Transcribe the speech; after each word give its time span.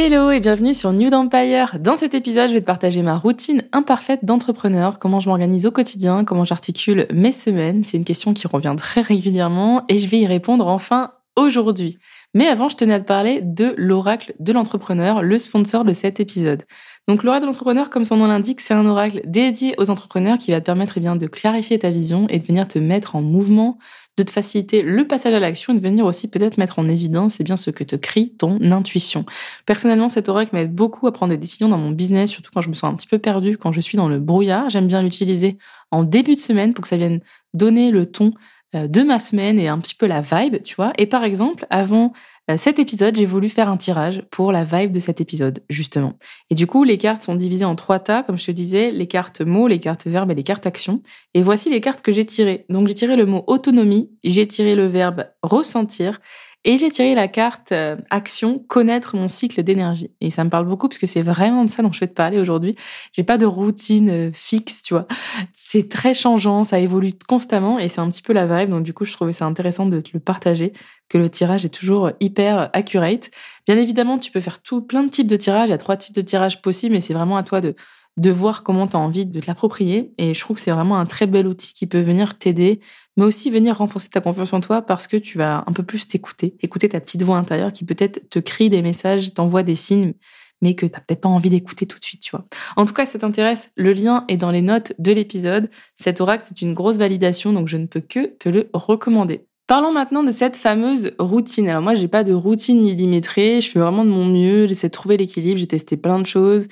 Hello 0.00 0.30
et 0.30 0.38
bienvenue 0.38 0.74
sur 0.74 0.92
New 0.92 1.10
Empire. 1.12 1.80
Dans 1.80 1.96
cet 1.96 2.14
épisode, 2.14 2.50
je 2.50 2.54
vais 2.54 2.60
te 2.60 2.64
partager 2.64 3.02
ma 3.02 3.18
routine 3.18 3.64
imparfaite 3.72 4.24
d'entrepreneur, 4.24 5.00
comment 5.00 5.18
je 5.18 5.28
m'organise 5.28 5.66
au 5.66 5.72
quotidien, 5.72 6.24
comment 6.24 6.44
j'articule 6.44 7.08
mes 7.12 7.32
semaines. 7.32 7.82
C'est 7.82 7.96
une 7.96 8.04
question 8.04 8.32
qui 8.32 8.46
revient 8.46 8.76
très 8.78 9.00
régulièrement 9.00 9.84
et 9.88 9.98
je 9.98 10.06
vais 10.06 10.20
y 10.20 10.26
répondre 10.28 10.68
enfin 10.68 11.14
aujourd'hui. 11.34 11.98
Mais 12.32 12.46
avant, 12.46 12.68
je 12.68 12.76
tenais 12.76 12.94
à 12.94 13.00
te 13.00 13.06
parler 13.06 13.40
de 13.42 13.74
l'oracle 13.76 14.34
de 14.38 14.52
l'entrepreneur, 14.52 15.20
le 15.20 15.36
sponsor 15.36 15.84
de 15.84 15.92
cet 15.92 16.20
épisode. 16.20 16.62
Donc 17.08 17.22
l'oracle 17.22 17.42
de 17.42 17.46
l'entrepreneur, 17.46 17.88
comme 17.88 18.04
son 18.04 18.18
nom 18.18 18.26
l'indique, 18.26 18.60
c'est 18.60 18.74
un 18.74 18.84
oracle 18.84 19.22
dédié 19.24 19.74
aux 19.78 19.88
entrepreneurs 19.88 20.36
qui 20.36 20.50
va 20.50 20.60
te 20.60 20.66
permettre 20.66 20.94
eh 20.98 21.00
bien, 21.00 21.16
de 21.16 21.26
clarifier 21.26 21.78
ta 21.78 21.90
vision 21.90 22.26
et 22.28 22.38
de 22.38 22.44
venir 22.44 22.68
te 22.68 22.78
mettre 22.78 23.16
en 23.16 23.22
mouvement, 23.22 23.78
de 24.18 24.22
te 24.22 24.30
faciliter 24.30 24.82
le 24.82 25.06
passage 25.06 25.32
à 25.32 25.40
l'action 25.40 25.72
et 25.72 25.76
de 25.76 25.80
venir 25.80 26.04
aussi 26.04 26.28
peut-être 26.28 26.58
mettre 26.58 26.78
en 26.78 26.86
évidence 26.86 27.40
eh 27.40 27.44
bien 27.44 27.56
ce 27.56 27.70
que 27.70 27.82
te 27.82 27.96
crie 27.96 28.34
ton 28.36 28.60
intuition. 28.60 29.24
Personnellement, 29.64 30.10
cet 30.10 30.28
oracle 30.28 30.54
m'aide 30.54 30.74
beaucoup 30.74 31.06
à 31.06 31.12
prendre 31.12 31.30
des 31.30 31.38
décisions 31.38 31.70
dans 31.70 31.78
mon 31.78 31.92
business, 31.92 32.30
surtout 32.30 32.50
quand 32.52 32.60
je 32.60 32.68
me 32.68 32.74
sens 32.74 32.92
un 32.92 32.96
petit 32.96 33.08
peu 33.08 33.18
perdue, 33.18 33.56
quand 33.56 33.72
je 33.72 33.80
suis 33.80 33.96
dans 33.96 34.08
le 34.08 34.18
brouillard. 34.18 34.68
J'aime 34.68 34.86
bien 34.86 35.00
l'utiliser 35.00 35.56
en 35.90 36.04
début 36.04 36.34
de 36.34 36.40
semaine 36.40 36.74
pour 36.74 36.82
que 36.82 36.88
ça 36.88 36.98
vienne 36.98 37.20
donner 37.54 37.90
le 37.90 38.04
ton 38.04 38.34
euh, 38.74 38.86
de 38.86 39.02
ma 39.02 39.18
semaine 39.18 39.58
et 39.58 39.68
un 39.68 39.78
petit 39.78 39.94
peu 39.94 40.06
la 40.06 40.20
vibe, 40.20 40.62
tu 40.62 40.74
vois. 40.74 40.92
Et 40.98 41.06
par 41.06 41.24
exemple, 41.24 41.66
avant 41.70 42.12
cet 42.56 42.78
épisode, 42.78 43.16
j'ai 43.16 43.26
voulu 43.26 43.48
faire 43.48 43.68
un 43.68 43.76
tirage 43.76 44.22
pour 44.30 44.52
la 44.52 44.64
vibe 44.64 44.90
de 44.90 44.98
cet 44.98 45.20
épisode, 45.20 45.62
justement. 45.68 46.14
Et 46.48 46.54
du 46.54 46.66
coup, 46.66 46.82
les 46.82 46.96
cartes 46.96 47.20
sont 47.20 47.34
divisées 47.34 47.66
en 47.66 47.74
trois 47.74 47.98
tas, 47.98 48.22
comme 48.22 48.38
je 48.38 48.46
te 48.46 48.50
disais, 48.52 48.90
les 48.90 49.06
cartes 49.06 49.42
mots, 49.42 49.68
les 49.68 49.78
cartes 49.78 50.06
verbes 50.06 50.30
et 50.30 50.34
les 50.34 50.42
cartes 50.42 50.66
actions. 50.66 51.02
Et 51.34 51.42
voici 51.42 51.68
les 51.68 51.82
cartes 51.82 52.00
que 52.00 52.10
j'ai 52.10 52.24
tirées. 52.24 52.64
Donc 52.70 52.88
j'ai 52.88 52.94
tiré 52.94 53.16
le 53.16 53.26
mot 53.26 53.44
autonomie, 53.48 54.10
j'ai 54.24 54.48
tiré 54.48 54.74
le 54.74 54.86
verbe 54.86 55.26
ressentir 55.42 56.20
et 56.64 56.76
j'ai 56.76 56.90
tiré 56.90 57.14
la 57.14 57.28
carte 57.28 57.72
euh, 57.72 57.96
action, 58.10 58.58
connaître 58.58 59.16
mon 59.16 59.28
cycle 59.28 59.62
d'énergie. 59.62 60.10
Et 60.20 60.30
ça 60.30 60.42
me 60.42 60.50
parle 60.50 60.66
beaucoup 60.66 60.88
parce 60.88 60.98
que 60.98 61.06
c'est 61.06 61.22
vraiment 61.22 61.64
de 61.64 61.70
ça 61.70 61.82
dont 61.82 61.92
je 61.92 62.00
vais 62.00 62.08
te 62.08 62.14
parler 62.14 62.38
aujourd'hui. 62.38 62.74
J'ai 63.12 63.22
pas 63.22 63.38
de 63.38 63.46
routine 63.46 64.10
euh, 64.10 64.30
fixe, 64.32 64.82
tu 64.82 64.94
vois. 64.94 65.06
C'est 65.52 65.88
très 65.88 66.14
changeant, 66.14 66.64
ça 66.64 66.80
évolue 66.80 67.12
constamment 67.28 67.78
et 67.78 67.88
c'est 67.88 68.00
un 68.00 68.10
petit 68.10 68.22
peu 68.22 68.32
la 68.32 68.46
vibe. 68.46 68.70
Donc 68.70 68.82
du 68.82 68.92
coup, 68.92 69.04
je 69.04 69.12
trouvais 69.12 69.32
ça 69.32 69.46
intéressant 69.46 69.86
de 69.86 70.00
te 70.00 70.10
le 70.12 70.20
partager, 70.20 70.72
que 71.08 71.16
le 71.16 71.30
tirage 71.30 71.64
est 71.64 71.74
toujours 71.74 72.10
hyper 72.18 72.70
accurate. 72.72 73.30
Bien 73.66 73.78
évidemment, 73.78 74.18
tu 74.18 74.32
peux 74.32 74.40
faire 74.40 74.60
tout 74.60 74.82
plein 74.82 75.04
de 75.04 75.10
types 75.10 75.28
de 75.28 75.36
tirages. 75.36 75.68
Il 75.68 75.70
y 75.70 75.74
a 75.74 75.78
trois 75.78 75.96
types 75.96 76.14
de 76.14 76.22
tirages 76.22 76.60
possibles, 76.60 76.94
mais 76.94 77.00
c'est 77.00 77.14
vraiment 77.14 77.36
à 77.36 77.44
toi 77.44 77.60
de 77.60 77.76
de 78.18 78.30
voir 78.30 78.62
comment 78.62 78.86
tu 78.86 78.96
as 78.96 78.98
envie 78.98 79.24
de 79.24 79.40
te 79.40 79.46
l'approprier. 79.46 80.12
Et 80.18 80.34
je 80.34 80.40
trouve 80.40 80.56
que 80.56 80.62
c'est 80.62 80.70
vraiment 80.70 80.98
un 80.98 81.06
très 81.06 81.26
bel 81.26 81.46
outil 81.46 81.72
qui 81.72 81.86
peut 81.86 82.00
venir 82.00 82.36
t'aider, 82.36 82.80
mais 83.16 83.24
aussi 83.24 83.50
venir 83.50 83.78
renforcer 83.78 84.08
ta 84.08 84.20
confiance 84.20 84.52
en 84.52 84.60
toi 84.60 84.82
parce 84.82 85.06
que 85.06 85.16
tu 85.16 85.38
vas 85.38 85.64
un 85.66 85.72
peu 85.72 85.82
plus 85.82 86.08
t'écouter, 86.08 86.56
écouter 86.60 86.88
ta 86.88 87.00
petite 87.00 87.22
voix 87.22 87.36
intérieure 87.36 87.72
qui 87.72 87.84
peut-être 87.84 88.28
te 88.28 88.38
crie 88.38 88.70
des 88.70 88.82
messages, 88.82 89.32
t'envoie 89.34 89.62
des 89.62 89.76
signes, 89.76 90.14
mais 90.60 90.74
que 90.74 90.86
t'as 90.86 91.00
peut-être 91.00 91.20
pas 91.20 91.28
envie 91.28 91.50
d'écouter 91.50 91.86
tout 91.86 91.98
de 91.98 92.04
suite, 92.04 92.20
tu 92.20 92.32
vois. 92.32 92.44
En 92.76 92.86
tout 92.86 92.92
cas, 92.92 93.06
si 93.06 93.12
ça 93.12 93.20
t'intéresse, 93.20 93.70
le 93.76 93.92
lien 93.92 94.24
est 94.28 94.36
dans 94.36 94.50
les 94.50 94.62
notes 94.62 94.92
de 94.98 95.12
l'épisode. 95.12 95.70
Cet 95.94 96.20
oracle, 96.20 96.44
c'est 96.46 96.60
une 96.60 96.74
grosse 96.74 96.96
validation, 96.96 97.52
donc 97.52 97.68
je 97.68 97.76
ne 97.76 97.86
peux 97.86 98.00
que 98.00 98.26
te 98.26 98.48
le 98.48 98.68
recommander. 98.72 99.46
Parlons 99.68 99.92
maintenant 99.92 100.24
de 100.24 100.30
cette 100.30 100.56
fameuse 100.56 101.12
routine. 101.18 101.68
Alors 101.68 101.82
moi, 101.82 101.94
j'ai 101.94 102.08
pas 102.08 102.24
de 102.24 102.32
routine 102.32 102.80
millimétrée, 102.80 103.60
je 103.60 103.70
fais 103.70 103.78
vraiment 103.78 104.04
de 104.04 104.10
mon 104.10 104.24
mieux, 104.24 104.66
j'essaie 104.66 104.88
de 104.88 104.92
trouver 104.92 105.18
l'équilibre, 105.18 105.58
j'ai 105.58 105.66
testé 105.66 105.96
plein 105.96 106.18
de 106.18 106.26
choses. 106.26 106.68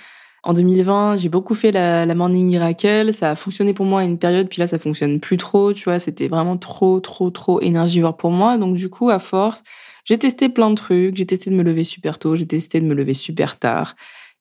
En 0.47 0.53
2020, 0.53 1.17
j'ai 1.17 1.29
beaucoup 1.29 1.57
fait 1.57 1.73
la, 1.73 2.07
la, 2.07 2.15
Morning 2.15 2.47
Miracle. 2.47 3.12
Ça 3.12 3.33
a 3.33 3.34
fonctionné 3.34 3.75
pour 3.75 3.84
moi 3.84 4.03
à 4.03 4.05
une 4.05 4.17
période, 4.17 4.49
puis 4.49 4.61
là, 4.61 4.69
ça 4.69 4.79
fonctionne 4.79 5.19
plus 5.19 5.39
trop. 5.39 5.73
Tu 5.73 5.83
vois, 5.83 5.99
c'était 5.99 6.29
vraiment 6.29 6.57
trop, 6.57 7.01
trop, 7.01 7.31
trop 7.31 7.61
énergivore 7.61 8.17
pour 8.17 8.31
moi. 8.31 8.56
Donc, 8.56 8.77
du 8.77 8.89
coup, 8.89 9.11
à 9.11 9.19
force, 9.19 9.65
j'ai 10.05 10.19
testé 10.19 10.49
plein 10.49 10.71
de 10.71 10.77
trucs. 10.77 11.17
J'ai 11.17 11.27
testé 11.27 11.51
de 11.51 11.56
me 11.56 11.65
lever 11.65 11.83
super 11.83 12.21
tôt. 12.21 12.37
J'ai 12.37 12.47
testé 12.47 12.81
de 12.81 12.87
me 12.87 12.95
lever 12.95 13.12
super 13.12 13.59
tard. 13.59 13.97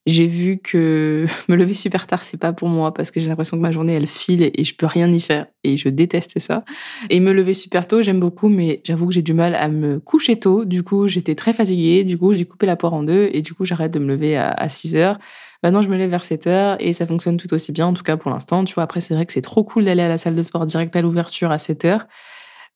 J'ai 0.06 0.28
vu 0.28 0.60
que 0.60 1.26
me 1.50 1.56
lever 1.56 1.74
super 1.74 2.06
tard, 2.06 2.24
c'est 2.24 2.38
pas 2.38 2.54
pour 2.54 2.68
moi 2.68 2.94
parce 2.94 3.10
que 3.10 3.20
j'ai 3.20 3.28
l'impression 3.28 3.58
que 3.58 3.64
ma 3.64 3.72
journée, 3.72 3.94
elle 3.94 4.06
file 4.06 4.52
et 4.54 4.64
je 4.64 4.76
peux 4.76 4.86
rien 4.86 5.12
y 5.12 5.20
faire. 5.20 5.48
Et 5.64 5.76
je 5.76 5.90
déteste 5.90 6.38
ça. 6.38 6.64
Et 7.10 7.20
me 7.20 7.34
lever 7.34 7.56
super 7.56 7.88
tôt, 7.88 8.04
j'aime 8.04 8.20
beaucoup, 8.20 8.48
mais 8.48 8.82
j'avoue 8.84 9.08
que 9.08 9.14
j'ai 9.16 9.24
du 9.24 9.34
mal 9.34 9.56
à 9.56 9.68
me 9.70 10.00
coucher 10.00 10.40
tôt. 10.40 10.66
Du 10.66 10.84
coup, 10.84 11.08
j'étais 11.08 11.34
très 11.34 11.52
fatiguée. 11.52 12.04
Du 12.04 12.20
coup, 12.20 12.32
j'ai 12.34 12.46
coupé 12.46 12.68
la 12.68 12.76
poire 12.76 12.94
en 12.94 13.02
deux 13.02 13.28
et 13.34 13.42
du 13.42 13.56
coup, 13.56 13.66
j'arrête 13.66 13.92
de 13.92 13.98
me 13.98 14.10
lever 14.10 14.38
à, 14.38 14.52
à 14.52 14.70
6 14.70 14.96
heures. 14.96 15.18
Maintenant, 15.66 15.82
je 15.82 15.90
me 15.90 15.98
lève 15.98 16.12
vers 16.12 16.24
7 16.24 16.46
heures 16.46 16.78
et 16.80 16.94
ça 16.94 17.08
fonctionne 17.08 17.38
tout 17.38 17.52
aussi 17.52 17.72
bien, 17.72 17.88
en 17.88 17.94
tout 17.94 18.04
cas 18.04 18.18
pour 18.18 18.30
l'instant. 18.30 18.64
Tu 18.66 18.76
vois, 18.76 18.84
après, 18.84 19.02
c'est 19.02 19.16
vrai 19.16 19.26
que 19.26 19.34
c'est 19.34 19.42
trop 19.42 19.64
cool 19.64 19.86
d'aller 19.86 20.04
à 20.04 20.08
la 20.08 20.20
salle 20.20 20.36
de 20.36 20.42
sport 20.44 20.64
direct 20.68 20.96
à 20.96 21.02
l'ouverture 21.02 21.50
à 21.50 21.58
7 21.58 21.86
heures. 21.86 22.06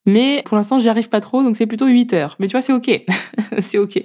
Mais 0.08 0.42
pour 0.44 0.58
l'instant, 0.58 0.80
j'y 0.80 0.90
arrive 0.90 1.08
pas 1.08 1.22
trop, 1.22 1.44
donc 1.44 1.56
c'est 1.56 1.68
plutôt 1.68 1.86
8 1.86 2.14
heures. 2.14 2.36
Mais 2.40 2.48
tu 2.48 2.54
vois, 2.54 2.64
c'est 2.64 2.74
OK. 2.74 2.90
c'est 3.60 3.78
OK. 3.78 4.04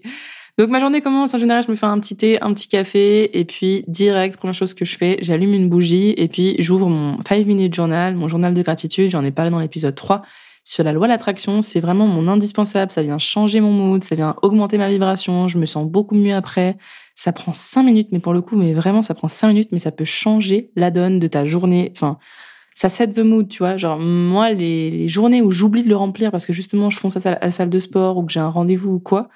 Donc 0.59 0.69
ma 0.69 0.81
journée 0.81 1.00
commence, 1.00 1.33
en 1.33 1.39
général, 1.39 1.65
je 1.65 1.71
me 1.71 1.77
fais 1.77 1.87
un 1.87 1.99
petit 1.99 2.15
thé, 2.15 2.39
un 2.43 2.53
petit 2.53 2.69
café, 2.69 3.39
et 3.39 3.47
puis 3.47 3.87
direct, 3.89 4.37
première 4.37 4.53
chose 4.53 4.75
que 4.75 4.84
je 4.84 4.99
fais, 4.99 5.16
j'allume 5.22 5.55
une 5.55 5.71
bougie, 5.71 6.12
et 6.19 6.28
puis 6.28 6.55
j'ouvre 6.59 6.91
mon 6.91 7.19
5 7.27 7.47
minute 7.47 7.72
journal, 7.72 8.15
mon 8.16 8.28
journal 8.28 8.53
de 8.53 8.61
gratitude, 8.61 9.09
j'en 9.09 9.25
ai 9.25 9.31
parlé 9.31 9.51
dans 9.51 9.61
l'épisode 9.61 9.95
3, 9.95 10.21
sur 10.65 10.83
la 10.83 10.93
loi 10.93 11.07
de 11.07 11.13
l'attraction, 11.13 11.61
c'est 11.61 11.81
vraiment 11.81 12.07
mon 12.07 12.27
indispensable, 12.27 12.91
ça 12.91 13.03
vient 13.03 13.19
changer 13.19 13.61
mon 13.61 13.71
mood, 13.71 14.03
ça 14.03 14.15
vient 14.15 14.35
augmenter 14.41 14.79
ma 14.79 14.89
vibration, 14.89 15.47
je 15.47 15.59
me 15.59 15.67
sens 15.67 15.87
beaucoup 15.87 16.15
mieux 16.15 16.35
après, 16.35 16.79
ça 17.15 17.33
prend 17.33 17.53
cinq 17.53 17.83
minutes, 17.83 18.09
mais 18.13 18.19
pour 18.19 18.33
le 18.33 18.41
coup, 18.41 18.57
mais 18.57 18.73
vraiment, 18.73 19.03
ça 19.03 19.13
prend 19.13 19.29
cinq 19.29 19.49
minutes, 19.49 19.69
mais 19.73 19.79
ça 19.79 19.93
peut 19.93 20.07
changer 20.07 20.71
la 20.75 20.91
donne 20.91 21.21
de 21.21 21.27
ta 21.27 21.45
journée. 21.45 21.93
Enfin, 21.95 22.19
ça 22.75 22.89
set 22.89 23.15
the 23.15 23.21
mood, 23.21 23.49
tu 23.49 23.59
vois. 23.59 23.77
Genre, 23.77 23.99
moi, 23.99 24.51
les, 24.53 25.07
journées 25.07 25.43
où 25.43 25.51
j'oublie 25.51 25.83
de 25.85 25.89
le 25.91 25.97
remplir 25.97 26.31
parce 26.31 26.47
que 26.47 26.55
justement, 26.55 26.89
je 26.89 26.99
fonce 26.99 27.25
à 27.25 27.39
la 27.39 27.51
salle 27.51 27.71
de 27.71 27.79
sport 27.79 28.17
ou 28.17 28.25
que 28.25 28.33
j'ai 28.33 28.41
un 28.41 28.49
rendez-vous 28.49 28.93
ou 28.93 29.01
quoi, 29.01 29.29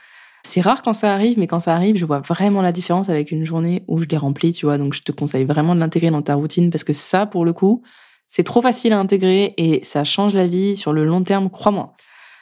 c'est 0.43 0.63
rare 0.63 0.81
quand 0.81 0.95
ça 0.95 1.13
arrive, 1.13 1.39
mais 1.39 1.47
quand 1.47 1.61
ça 1.61 1.75
arrive, 1.75 1.97
je 1.97 2.07
vois 2.07 2.21
vraiment 2.21 2.63
la 2.63 2.73
différence 2.73 3.11
avec 3.11 3.31
une 3.33 3.45
journée 3.45 3.85
où 3.87 3.99
je 3.99 4.07
l'ai 4.07 4.17
remplie, 4.17 4.55
tu 4.55 4.65
vois. 4.65 4.79
Donc, 4.79 4.95
je 4.95 5.03
te 5.03 5.13
conseille 5.13 5.45
vraiment 5.45 5.75
de 5.75 5.81
l'intégrer 5.81 6.11
dans 6.11 6.23
ta 6.23 6.35
routine 6.37 6.71
parce 6.71 6.85
que 6.85 6.95
ça, 6.95 7.27
pour 7.27 7.45
le 7.45 7.53
coup, 7.53 7.83
c'est 8.29 8.45
trop 8.45 8.61
facile 8.61 8.93
à 8.93 8.99
intégrer 8.99 9.55
et 9.57 9.83
ça 9.85 10.05
change 10.05 10.35
la 10.35 10.47
vie 10.47 10.77
sur 10.77 10.93
le 10.93 11.05
long 11.05 11.25
terme, 11.25 11.51
crois-moi. 11.51 11.95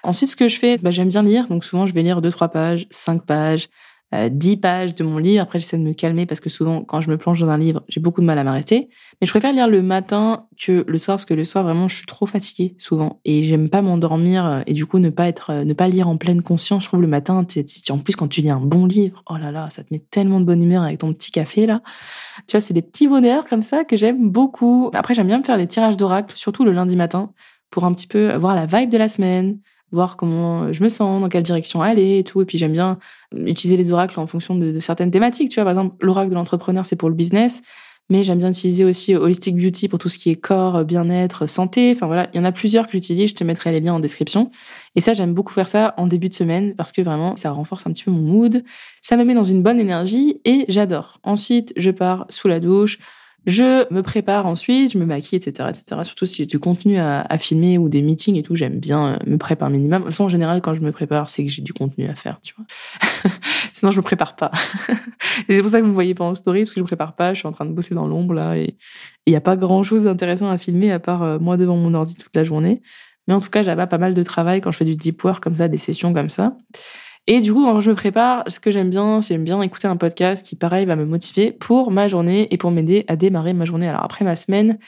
Ensuite, 0.03 0.31
ce 0.31 0.37
que 0.37 0.49
je 0.49 0.59
fais, 0.59 0.79
bah, 0.79 0.91
j'aime 0.91 1.09
bien 1.09 1.23
lire. 1.23 1.47
Donc, 1.49 1.65
souvent, 1.65 1.87
je 1.87 1.95
vais 1.95 2.03
lire 2.03 2.21
deux, 2.21 2.31
trois 2.31 2.49
pages, 2.49 2.87
cinq 2.91 3.25
pages. 3.25 3.69
10 4.13 4.53
euh, 4.53 4.57
pages 4.61 4.95
de 4.95 5.03
mon 5.03 5.19
livre. 5.19 5.43
Après, 5.43 5.59
j'essaie 5.59 5.79
de 5.79 5.83
me 5.83 5.93
calmer 5.93 6.27
parce 6.27 6.41
que 6.41 6.49
souvent, 6.49 6.85
quand 6.85 7.01
je 7.01 7.11
me 7.11 7.19
plonge 7.19 7.41
dans 7.41 7.49
un 7.49 7.59
livre, 7.59 7.83
j'ai 7.89 8.01
beaucoup 8.01 8.21
de 8.21 8.27
mal 8.27 8.39
à 8.39 8.45
m'arrêter. 8.45 8.89
Mais 9.21 9.27
je 9.27 9.33
préfère 9.33 9.53
lire 9.53 9.67
le 9.67 9.83
matin 9.83 10.47
que 10.61 10.85
le 10.87 10.99
soir, 10.99 11.17
parce 11.17 11.25
que 11.25 11.35
le 11.35 11.45
soir, 11.45 11.65
vraiment, 11.65 11.89
je 11.89 11.97
suis 11.97 12.07
trop 12.07 12.27
fatiguée 12.27 12.77
souvent 12.79 13.21
et 13.25 13.43
j'aime 13.43 13.69
pas 13.69 13.83
m'endormir 13.83 14.47
euh, 14.47 14.61
et 14.67 14.75
du 14.75 14.87
coup 14.87 15.01
ne 15.01 15.11
pas 15.11 15.27
être, 15.27 15.51
euh, 15.51 15.65
ne 15.65 15.73
pas 15.73 15.89
lire 15.89 16.09
en 16.09 16.17
pleine 16.17 16.43
conscience. 16.43 16.85
Je 16.85 16.89
trouve 16.89 17.03
le 17.03 17.09
matin, 17.09 17.45
en 17.91 17.99
plus 17.99 18.15
quand 18.15 18.29
tu 18.29 18.43
lis 18.43 18.51
un 18.51 18.61
bon 18.61 18.87
livre, 18.87 19.25
oh 19.29 19.37
là 19.37 19.51
là, 19.51 19.69
ça 19.71 19.83
te 19.83 19.93
met 19.93 19.99
tellement 19.99 20.39
de 20.39 20.45
bonne 20.45 20.63
humeur 20.63 20.85
avec 20.85 20.99
ton 20.99 21.13
petit 21.13 21.33
café 21.33 21.67
là. 21.67 21.83
Tu 22.47 22.53
vois, 22.53 22.61
c'est 22.61 22.75
des 22.75 22.83
petits 22.83 23.09
bonheurs 23.09 23.47
comme 23.47 23.63
ça 23.63 23.85
que 23.85 23.97
j'aime 23.97 24.31
beaucoup. 24.31 24.91
Après, 24.95 25.15
j'aime 25.15 25.27
bien 25.27 25.39
me 25.39 25.45
faire 25.45 25.59
des 25.59 25.67
tirages 25.67 25.97
d'oracle, 25.97 26.37
surtout 26.37 26.65
le 26.65 26.73
lundi 26.73 26.95
matin, 26.95 27.33
pour 27.71 27.85
un 27.85 27.93
petit 27.93 28.07
peu 28.07 28.37
voir 28.37 28.55
la 28.55 28.67
vibe 28.67 28.91
de 28.91 28.99
la 28.99 29.09
semaine, 29.09 29.59
voir 29.93 30.17
comment 30.17 30.73
je 30.73 30.83
me 30.83 30.89
sens, 30.89 31.21
dans 31.21 31.29
quelle 31.29 31.43
direction 31.43 31.83
aller 31.83 32.19
et 32.19 32.25
tout. 32.25 32.41
Et 32.43 32.45
puis 32.45 32.59
j'aime 32.59 32.73
bien 32.73 32.99
utiliser 33.35 33.77
les 33.77 33.93
oracles 33.93 34.19
en 34.19 34.27
fonction 34.27 34.55
de, 34.57 34.79
certaines 34.81 35.11
thématiques. 35.11 35.51
Tu 35.51 35.57
vois, 35.57 35.65
par 35.65 35.73
exemple, 35.73 35.97
l'oracle 36.05 36.31
de 36.31 36.35
l'entrepreneur, 36.35 36.87
c'est 36.87 36.97
pour 36.97 37.09
le 37.09 37.15
business. 37.15 37.63
Mais 38.09 38.23
j'aime 38.23 38.39
bien 38.39 38.51
utiliser 38.51 38.85
aussi 38.85 39.17
Holistic 39.17 39.57
Beauty 39.57 39.89
pour 39.89 39.99
tout 39.99 40.09
ce 40.09 40.17
qui 40.17 40.31
est 40.31 40.37
corps, 40.37 40.85
bien-être, 40.85 41.49
santé. 41.49 41.93
Enfin 41.93 42.07
voilà, 42.07 42.29
il 42.33 42.37
y 42.37 42.41
en 42.41 42.45
a 42.45 42.53
plusieurs 42.53 42.87
que 42.87 42.93
j'utilise. 42.93 43.31
Je 43.31 43.35
te 43.35 43.43
mettrai 43.43 43.73
les 43.73 43.81
liens 43.81 43.95
en 43.95 44.01
description. 44.01 44.51
Et 44.95 45.01
ça, 45.01 45.13
j'aime 45.13 45.35
beaucoup 45.35 45.53
faire 45.53 45.67
ça 45.67 45.93
en 45.97 46.07
début 46.07 46.29
de 46.29 46.35
semaine 46.35 46.77
parce 46.77 46.93
que 46.93 47.03
vraiment, 47.03 47.35
ça 47.35 47.51
renforce 47.51 47.85
un 47.87 47.93
petit 47.93 48.05
peu 48.05 48.13
mon 48.13 48.21
mood. 48.21 48.63
Ça 49.03 49.17
me 49.17 49.25
met 49.25 49.35
dans 49.35 49.43
une 49.43 49.61
bonne 49.61 49.81
énergie 49.81 50.41
et 50.45 50.67
j'adore. 50.69 51.19
Ensuite, 51.25 51.73
je 51.77 51.91
pars 51.91 52.27
sous 52.29 52.47
la 52.47 52.61
douche. 52.61 52.99
Je 53.47 53.93
me 53.95 54.03
prépare 54.03 54.47
ensuite, 54.47 54.93
je 54.93 54.99
me 54.99 55.07
maquille, 55.07 55.39
etc., 55.39 55.71
etc. 55.71 56.01
Surtout 56.03 56.27
si 56.27 56.37
j'ai 56.37 56.47
du 56.47 56.59
contenu 56.59 56.99
à, 56.99 57.25
filmer 57.39 57.79
ou 57.79 57.89
des 57.89 58.03
meetings 58.03 58.37
et 58.37 58.43
tout, 58.43 58.57
j'aime 58.57 58.81
bien 58.81 59.15
euh, 59.15 59.17
me 59.25 59.39
préparer 59.39 59.73
minimum. 59.73 60.05
De 60.05 60.23
en 60.23 60.29
général, 60.29 60.61
quand 60.61 60.75
je 60.75 60.81
me 60.81 60.91
prépare, 60.91 61.31
c'est 61.31 61.45
que 61.45 61.51
j'ai 61.51 61.63
du 61.63 61.73
contenu 61.73 62.09
à 62.09 62.17
faire, 62.17 62.41
tu 62.43 62.55
vois. 62.57 63.31
Sinon, 63.73 63.93
je 63.93 63.99
me 63.99 64.03
prépare 64.03 64.35
pas. 64.35 64.51
et 65.49 65.55
c'est 65.55 65.61
pour 65.61 65.71
ça 65.71 65.81
que 65.81 65.87
vous 65.87 65.95
voyez 65.95 66.15
pas 66.15 66.25
en 66.25 66.35
story, 66.35 66.63
parce 66.63 66.73
que 66.73 66.81
je 66.81 66.83
me 66.83 66.87
prépare 66.87 67.15
pas. 67.15 67.35
Je 67.35 67.39
suis 67.39 67.47
en 67.47 67.53
train 67.53 67.67
de 67.67 67.73
bosser 67.73 67.95
dans 67.95 68.09
l'ombre 68.09 68.35
là, 68.35 68.57
et 68.57 68.77
il 69.27 69.33
y 69.33 69.37
a 69.37 69.41
pas 69.41 69.57
grand 69.57 69.85
chose 69.85 70.03
d'intéressant 70.03 70.49
à 70.51 70.59
filmer 70.59 70.91
à 70.91 70.99
part 70.99 71.23
euh, 71.23 71.39
moi 71.39 71.57
devant 71.57 71.77
mon 71.77 71.95
ordi 71.95 72.17
toute 72.17 72.35
la 72.35 72.43
journée. 72.43 72.83
Mais 73.29 73.35
en 73.35 73.41
tout 73.41 73.51
cas, 73.51 73.63
j'avais 73.63 73.87
pas 73.87 73.99
mal 73.99 74.15
de 74.15 74.23
travail 74.25 74.61
quand 74.61 74.73
je 74.73 74.79
fais 74.79 74.85
du 74.85 74.97
deep 74.97 75.23
work 75.23 75.43
comme 75.43 75.57
ça, 75.57 75.69
des 75.69 75.79
sessions 75.79 76.13
comme 76.13 76.31
ça. 76.31 76.57
Et 77.29 77.41
du 77.41 77.53
coup, 77.53 77.65
quand 77.65 77.81
je 77.81 77.91
me 77.91 77.97
prépare, 77.97 78.45
ce 78.47 78.61
que 78.61 78.71
j'aime 78.71 78.89
bien, 78.89 79.21
j'aime 79.21 79.43
bien 79.43 79.61
écouter 79.61 79.89
un 79.89 79.97
podcast 79.97 80.47
qui, 80.47 80.55
pareil, 80.55 80.87
va 80.87 80.95
me 80.95 81.05
motiver 81.05 81.51
pour 81.51 81.91
ma 81.91 82.07
journée 82.07 82.47
et 82.53 82.57
pour 82.57 82.71
m'aider 82.71 83.05
à 83.09 83.17
démarrer 83.17 83.53
ma 83.53 83.65
journée. 83.65 83.89
Alors 83.89 84.05
après 84.05 84.25
ma 84.25 84.37
semaine, 84.37 84.79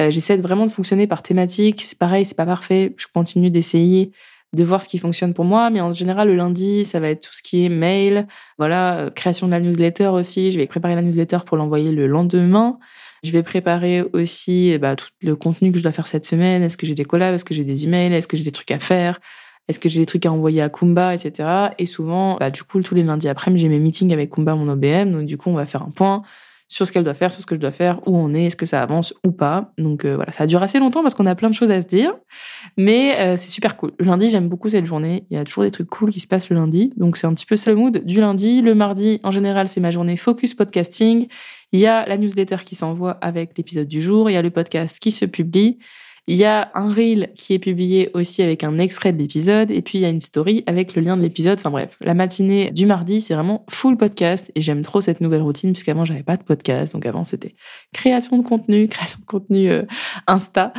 euh, 0.00 0.10
j'essaie 0.10 0.36
vraiment 0.36 0.66
de 0.66 0.72
fonctionner 0.72 1.06
par 1.06 1.22
thématique. 1.22 1.82
C'est 1.82 1.98
pareil, 1.98 2.24
c'est 2.24 2.36
pas 2.36 2.46
parfait. 2.46 2.94
Je 2.96 3.06
continue 3.14 3.50
d'essayer 3.50 4.10
de 4.54 4.64
voir 4.64 4.82
ce 4.82 4.88
qui 4.88 4.98
fonctionne 4.98 5.34
pour 5.34 5.44
moi. 5.44 5.70
Mais 5.70 5.80
en 5.80 5.92
général, 5.92 6.26
le 6.26 6.34
lundi, 6.34 6.84
ça 6.84 6.98
va 6.98 7.10
être 7.10 7.28
tout 7.28 7.32
ce 7.34 7.44
qui 7.44 7.64
est 7.64 7.68
mail. 7.68 8.26
Voilà, 8.58 8.96
euh, 8.96 9.10
création 9.10 9.46
de 9.46 9.52
la 9.52 9.60
newsletter 9.60 10.08
aussi. 10.08 10.50
Je 10.50 10.58
vais 10.58 10.66
préparer 10.66 10.96
la 10.96 11.02
newsletter 11.02 11.38
pour 11.46 11.56
l'envoyer 11.56 11.92
le 11.92 12.08
lendemain. 12.08 12.78
Je 13.22 13.30
vais 13.30 13.44
préparer 13.44 14.02
aussi 14.12 14.76
bah, 14.78 14.96
tout 14.96 15.06
le 15.22 15.36
contenu 15.36 15.70
que 15.70 15.78
je 15.78 15.84
dois 15.84 15.92
faire 15.92 16.08
cette 16.08 16.26
semaine. 16.26 16.64
Est-ce 16.64 16.76
que 16.76 16.86
j'ai 16.86 16.96
des 16.96 17.04
collabs? 17.04 17.34
Est-ce 17.34 17.44
que 17.44 17.54
j'ai 17.54 17.64
des 17.64 17.84
emails? 17.84 18.12
Est-ce 18.12 18.26
que 18.26 18.36
j'ai 18.36 18.42
des 18.42 18.52
trucs 18.52 18.72
à 18.72 18.80
faire? 18.80 19.20
Est-ce 19.68 19.78
que 19.78 19.88
j'ai 19.88 20.00
des 20.00 20.06
trucs 20.06 20.26
à 20.26 20.32
envoyer 20.32 20.60
à 20.62 20.68
Kumba, 20.68 21.14
etc. 21.14 21.48
Et 21.78 21.86
souvent, 21.86 22.36
bah, 22.38 22.50
du 22.50 22.62
coup, 22.62 22.82
tous 22.82 22.94
les 22.94 23.02
lundis 23.02 23.28
après, 23.28 23.56
j'ai 23.56 23.68
mes 23.68 23.78
meetings 23.78 24.12
avec 24.12 24.30
Kumba, 24.30 24.54
mon 24.54 24.68
OBM. 24.68 25.12
Donc, 25.12 25.26
du 25.26 25.36
coup, 25.36 25.50
on 25.50 25.54
va 25.54 25.66
faire 25.66 25.82
un 25.82 25.90
point 25.90 26.22
sur 26.68 26.86
ce 26.86 26.92
qu'elle 26.92 27.04
doit 27.04 27.14
faire, 27.14 27.30
sur 27.30 27.40
ce 27.40 27.46
que 27.46 27.54
je 27.54 27.60
dois 27.60 27.72
faire, 27.72 28.00
où 28.06 28.18
on 28.18 28.34
est, 28.34 28.46
est-ce 28.46 28.56
que 28.56 28.66
ça 28.66 28.82
avance 28.82 29.14
ou 29.24 29.30
pas. 29.30 29.72
Donc 29.78 30.04
euh, 30.04 30.16
voilà, 30.16 30.32
ça 30.32 30.46
dure 30.46 30.62
assez 30.62 30.78
longtemps 30.78 31.02
parce 31.02 31.14
qu'on 31.14 31.26
a 31.26 31.34
plein 31.34 31.50
de 31.50 31.54
choses 31.54 31.70
à 31.70 31.80
se 31.80 31.86
dire, 31.86 32.12
mais 32.76 33.16
euh, 33.20 33.36
c'est 33.36 33.50
super 33.50 33.76
cool. 33.76 33.92
Le 33.98 34.06
lundi, 34.06 34.28
j'aime 34.28 34.48
beaucoup 34.48 34.68
cette 34.68 34.86
journée. 34.86 35.24
Il 35.30 35.36
y 35.36 35.40
a 35.40 35.44
toujours 35.44 35.64
des 35.64 35.70
trucs 35.70 35.88
cool 35.88 36.10
qui 36.10 36.20
se 36.20 36.26
passent 36.26 36.50
le 36.50 36.56
lundi, 36.56 36.92
donc 36.96 37.16
c'est 37.16 37.26
un 37.26 37.34
petit 37.34 37.46
peu 37.46 37.56
ça 37.56 37.70
le 37.70 37.76
mood 37.76 38.04
du 38.04 38.20
lundi. 38.20 38.62
Le 38.62 38.74
mardi, 38.74 39.20
en 39.22 39.30
général, 39.30 39.68
c'est 39.68 39.80
ma 39.80 39.90
journée 39.90 40.16
focus 40.16 40.54
podcasting. 40.54 41.28
Il 41.72 41.80
y 41.80 41.86
a 41.86 42.06
la 42.06 42.16
newsletter 42.16 42.58
qui 42.64 42.74
s'envoie 42.74 43.12
avec 43.20 43.56
l'épisode 43.56 43.88
du 43.88 44.00
jour, 44.00 44.30
il 44.30 44.32
y 44.32 44.36
a 44.36 44.42
le 44.42 44.50
podcast 44.50 44.98
qui 44.98 45.10
se 45.10 45.24
publie. 45.26 45.78
Il 46.26 46.36
y 46.36 46.44
a 46.44 46.70
un 46.74 46.90
reel 46.90 47.30
qui 47.36 47.52
est 47.52 47.58
publié 47.58 48.10
aussi 48.14 48.42
avec 48.42 48.64
un 48.64 48.78
extrait 48.78 49.12
de 49.12 49.18
l'épisode 49.18 49.70
et 49.70 49.82
puis 49.82 49.98
il 49.98 50.00
y 50.00 50.04
a 50.06 50.08
une 50.08 50.22
story 50.22 50.64
avec 50.66 50.94
le 50.94 51.02
lien 51.02 51.18
de 51.18 51.22
l'épisode. 51.22 51.58
Enfin 51.58 51.70
bref, 51.70 51.98
la 52.00 52.14
matinée 52.14 52.70
du 52.70 52.86
mardi, 52.86 53.20
c'est 53.20 53.34
vraiment 53.34 53.66
full 53.68 53.98
podcast 53.98 54.50
et 54.54 54.62
j'aime 54.62 54.80
trop 54.80 55.02
cette 55.02 55.20
nouvelle 55.20 55.42
routine 55.42 55.74
puisqu'avant 55.74 56.06
j'avais 56.06 56.22
pas 56.22 56.38
de 56.38 56.42
podcast. 56.42 56.94
Donc 56.94 57.04
avant 57.04 57.24
c'était 57.24 57.54
création 57.92 58.38
de 58.38 58.42
contenu, 58.42 58.88
création 58.88 59.18
de 59.20 59.26
contenu 59.26 59.68
euh, 59.68 59.82
Insta, 60.26 60.72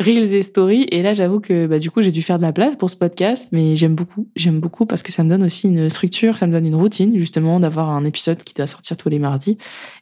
reels 0.00 0.34
et 0.34 0.40
story 0.42 0.86
et 0.90 1.02
là 1.02 1.12
j'avoue 1.12 1.40
que 1.40 1.66
bah, 1.66 1.78
du 1.78 1.90
coup 1.90 2.00
j'ai 2.00 2.10
dû 2.10 2.22
faire 2.22 2.38
de 2.38 2.44
la 2.44 2.54
place 2.54 2.74
pour 2.74 2.88
ce 2.88 2.96
podcast 2.96 3.48
mais 3.52 3.76
j'aime 3.76 3.94
beaucoup, 3.94 4.30
j'aime 4.34 4.60
beaucoup 4.60 4.86
parce 4.86 5.02
que 5.02 5.12
ça 5.12 5.22
me 5.24 5.28
donne 5.28 5.42
aussi 5.42 5.68
une 5.68 5.90
structure, 5.90 6.38
ça 6.38 6.46
me 6.46 6.52
donne 6.52 6.64
une 6.64 6.74
routine 6.74 7.18
justement 7.18 7.60
d'avoir 7.60 7.90
un 7.90 8.06
épisode 8.06 8.42
qui 8.42 8.54
doit 8.54 8.66
sortir 8.66 8.96
tous 8.96 9.10
les 9.10 9.18
mardis 9.18 9.58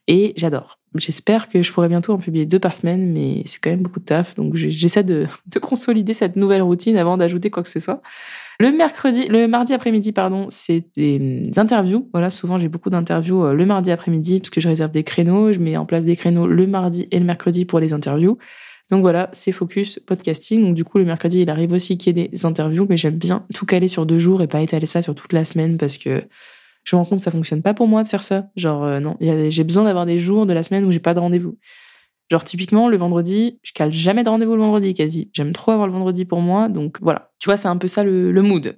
et 0.07 0.35
j'adore. 0.37 0.79
J'espère 0.97 1.49
que 1.49 1.63
je 1.63 1.73
pourrai 1.73 1.89
bientôt 1.89 2.13
en 2.13 2.19
publier 2.19 2.47
deux 2.47 2.61
par 2.61 2.77
semaine, 2.77 3.13
mais 3.13 3.43
c'est 3.47 3.59
quand 3.61 3.71
même 3.71 3.83
beaucoup 3.83 3.99
de 3.99 4.05
taf. 4.05 4.35
Donc 4.37 4.55
j'essaie 4.55 5.03
de, 5.03 5.27
de 5.47 5.59
consolider 5.59 6.13
cette 6.13 6.37
nouvelle 6.37 6.63
routine 6.63 6.97
avant 6.97 7.17
d'ajouter 7.17 7.51
quoi 7.51 7.63
que 7.63 7.69
ce 7.69 7.81
soit. 7.81 8.01
Le 8.61 8.71
mercredi, 8.71 9.27
le 9.29 9.49
mardi 9.49 9.75
après-midi, 9.75 10.13
pardon, 10.13 10.47
c'est 10.51 10.87
des 10.97 11.51
interviews. 11.57 12.09
Voilà, 12.13 12.31
souvent 12.31 12.59
j'ai 12.59 12.69
beaucoup 12.69 12.91
d'interviews 12.91 13.45
euh, 13.45 13.55
le 13.55 13.67
mardi 13.67 13.91
après-midi 13.91 14.39
parce 14.39 14.51
que 14.51 14.61
je 14.61 14.69
réserve 14.69 14.93
des 14.93 15.03
créneaux. 15.03 15.53
Je 15.53 15.59
mets 15.59 15.77
en 15.77 15.87
place 15.87 16.05
des 16.05 16.15
créneaux 16.15 16.47
le 16.47 16.67
mardi 16.67 17.09
et 17.11 17.19
le 17.19 17.25
mercredi 17.25 17.65
pour 17.65 17.81
les 17.81 17.93
interviews. 17.93 18.39
Donc 18.91 19.01
voilà, 19.01 19.31
c'est 19.33 19.51
focus 19.51 19.99
podcasting. 19.99 20.63
Donc 20.63 20.75
du 20.75 20.85
coup, 20.85 20.99
le 20.99 21.05
mercredi, 21.05 21.41
il 21.41 21.51
arrive 21.51 21.73
aussi 21.73 21.99
qu'il 21.99 22.17
y 22.17 22.21
ait 22.21 22.29
des 22.29 22.47
interviews, 22.47 22.87
mais 22.89 22.97
j'aime 22.97 23.17
bien 23.17 23.47
tout 23.55 23.67
caler 23.67 23.89
sur 23.89 24.07
deux 24.07 24.19
jours 24.19 24.43
et 24.43 24.47
pas 24.47 24.61
étaler 24.61 24.87
ça 24.87 25.03
sur 25.03 25.15
toute 25.15 25.33
la 25.33 25.45
semaine 25.45 25.79
parce 25.79 25.97
que 25.99 26.23
je 26.85 26.95
me 26.95 27.01
rends 27.01 27.07
compte 27.07 27.19
que 27.19 27.25
ça 27.25 27.31
fonctionne 27.31 27.63
pas 27.63 27.75
pour 27.75 27.89
moi 27.89 28.03
de 28.03 28.09
faire 28.09 28.23
ça. 28.23 28.49
Genre, 28.57 28.85
euh, 28.85 29.01
non, 29.01 29.17
j'ai 29.21 29.65
besoin 29.65 29.85
d'avoir 29.85 30.07
des 30.07 30.19
jours 30.19 30.47
de 30.47 30.53
la 30.53 30.63
semaine 30.63 30.85
où 30.85 30.93
j'ai 30.93 31.01
pas 31.01 31.15
de 31.15 31.21
rendez-vous. 31.21 31.59
Genre, 32.31 32.45
typiquement, 32.45 32.89
le 32.89 32.97
vendredi, 32.97 33.59
je 33.63 33.73
cale 33.73 33.93
jamais 33.93 34.23
de 34.23 34.29
rendez-vous 34.29 34.55
le 34.55 34.63
vendredi, 34.63 34.95
quasi. 34.95 35.31
J'aime 35.33 35.53
trop 35.53 35.73
avoir 35.73 35.87
le 35.87 35.93
vendredi 35.93 36.25
pour 36.25 36.41
moi, 36.41 36.69
donc 36.69 36.99
voilà. 37.01 37.31
Tu 37.39 37.49
vois, 37.49 37.57
c'est 37.57 37.69
un 37.69 37.77
peu 37.77 37.89
ça 37.89 38.05
le, 38.05 38.33
mood. 38.43 38.77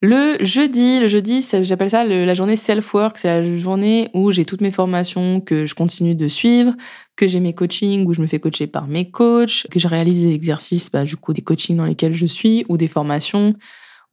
Le 0.00 0.36
jeudi, 0.40 1.00
le 1.00 1.06
jeudi, 1.06 1.44
j'appelle 1.62 1.90
ça 1.90 2.04
la 2.04 2.34
journée 2.34 2.56
self-work. 2.56 3.18
C'est 3.18 3.28
la 3.28 3.58
journée 3.58 4.10
où 4.14 4.30
j'ai 4.30 4.44
toutes 4.44 4.60
mes 4.60 4.70
formations 4.70 5.40
que 5.40 5.64
je 5.66 5.74
continue 5.74 6.14
de 6.14 6.28
suivre, 6.28 6.74
que 7.16 7.26
j'ai 7.26 7.40
mes 7.40 7.54
coachings 7.54 8.06
où 8.06 8.14
je 8.14 8.20
me 8.20 8.26
fais 8.26 8.38
coacher 8.38 8.66
par 8.66 8.86
mes 8.86 9.10
coachs, 9.10 9.66
que 9.70 9.78
je 9.78 9.88
réalise 9.88 10.22
des 10.22 10.34
exercices, 10.34 10.90
bah, 10.90 11.04
du 11.04 11.16
coup, 11.16 11.32
des 11.32 11.42
coachings 11.42 11.76
dans 11.76 11.86
lesquels 11.86 12.14
je 12.14 12.26
suis 12.26 12.64
ou 12.68 12.76
des 12.76 12.88
formations 12.88 13.54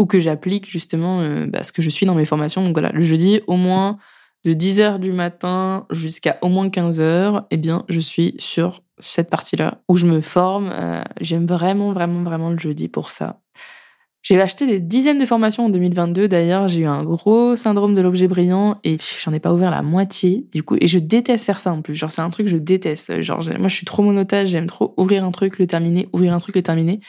ou 0.01 0.07
que 0.07 0.19
j'applique 0.19 0.67
justement 0.67 1.21
euh, 1.21 1.45
bah, 1.45 1.63
ce 1.63 1.71
que 1.71 1.83
je 1.83 1.89
suis 1.91 2.07
dans 2.07 2.15
mes 2.15 2.25
formations. 2.25 2.63
Donc 2.63 2.73
voilà, 2.73 2.89
le 2.91 3.01
jeudi, 3.01 3.41
au 3.45 3.55
moins 3.55 3.99
de 4.43 4.53
10h 4.53 4.97
du 4.97 5.11
matin 5.11 5.85
jusqu'à 5.91 6.39
au 6.41 6.49
moins 6.49 6.69
15h, 6.69 7.43
eh 7.51 7.57
bien, 7.57 7.85
je 7.87 7.99
suis 7.99 8.33
sur 8.39 8.81
cette 8.99 9.29
partie-là 9.29 9.81
où 9.87 9.95
je 9.95 10.07
me 10.07 10.19
forme. 10.19 10.71
Euh, 10.73 11.03
j'aime 11.19 11.45
vraiment, 11.45 11.93
vraiment, 11.93 12.23
vraiment 12.23 12.49
le 12.49 12.57
jeudi 12.57 12.87
pour 12.87 13.11
ça. 13.11 13.41
J'ai 14.23 14.41
acheté 14.41 14.65
des 14.65 14.79
dizaines 14.79 15.19
de 15.19 15.25
formations 15.25 15.65
en 15.65 15.69
2022. 15.69 16.27
D'ailleurs, 16.27 16.67
j'ai 16.67 16.81
eu 16.81 16.85
un 16.85 17.03
gros 17.03 17.55
syndrome 17.55 17.93
de 17.93 18.01
l'objet 18.01 18.27
brillant 18.27 18.79
et 18.83 18.97
j'en 19.23 19.33
ai 19.33 19.39
pas 19.39 19.53
ouvert 19.53 19.69
la 19.69 19.83
moitié. 19.83 20.47
Du 20.51 20.63
coup, 20.63 20.77
et 20.81 20.87
je 20.87 20.97
déteste 20.97 21.45
faire 21.45 21.59
ça 21.59 21.71
en 21.73 21.83
plus. 21.83 21.93
Genre, 21.93 22.11
c'est 22.11 22.21
un 22.21 22.29
truc 22.31 22.47
que 22.47 22.51
je 22.51 22.57
déteste. 22.57 23.21
Genre, 23.21 23.43
moi, 23.59 23.67
je 23.67 23.75
suis 23.75 23.85
trop 23.85 24.01
monotage. 24.01 24.49
J'aime 24.49 24.67
trop 24.67 24.95
ouvrir 24.97 25.23
un 25.23 25.31
truc, 25.31 25.59
le 25.59 25.67
terminer, 25.67 26.09
ouvrir 26.11 26.33
un 26.33 26.39
truc, 26.39 26.55
le 26.55 26.63
terminer. 26.63 27.01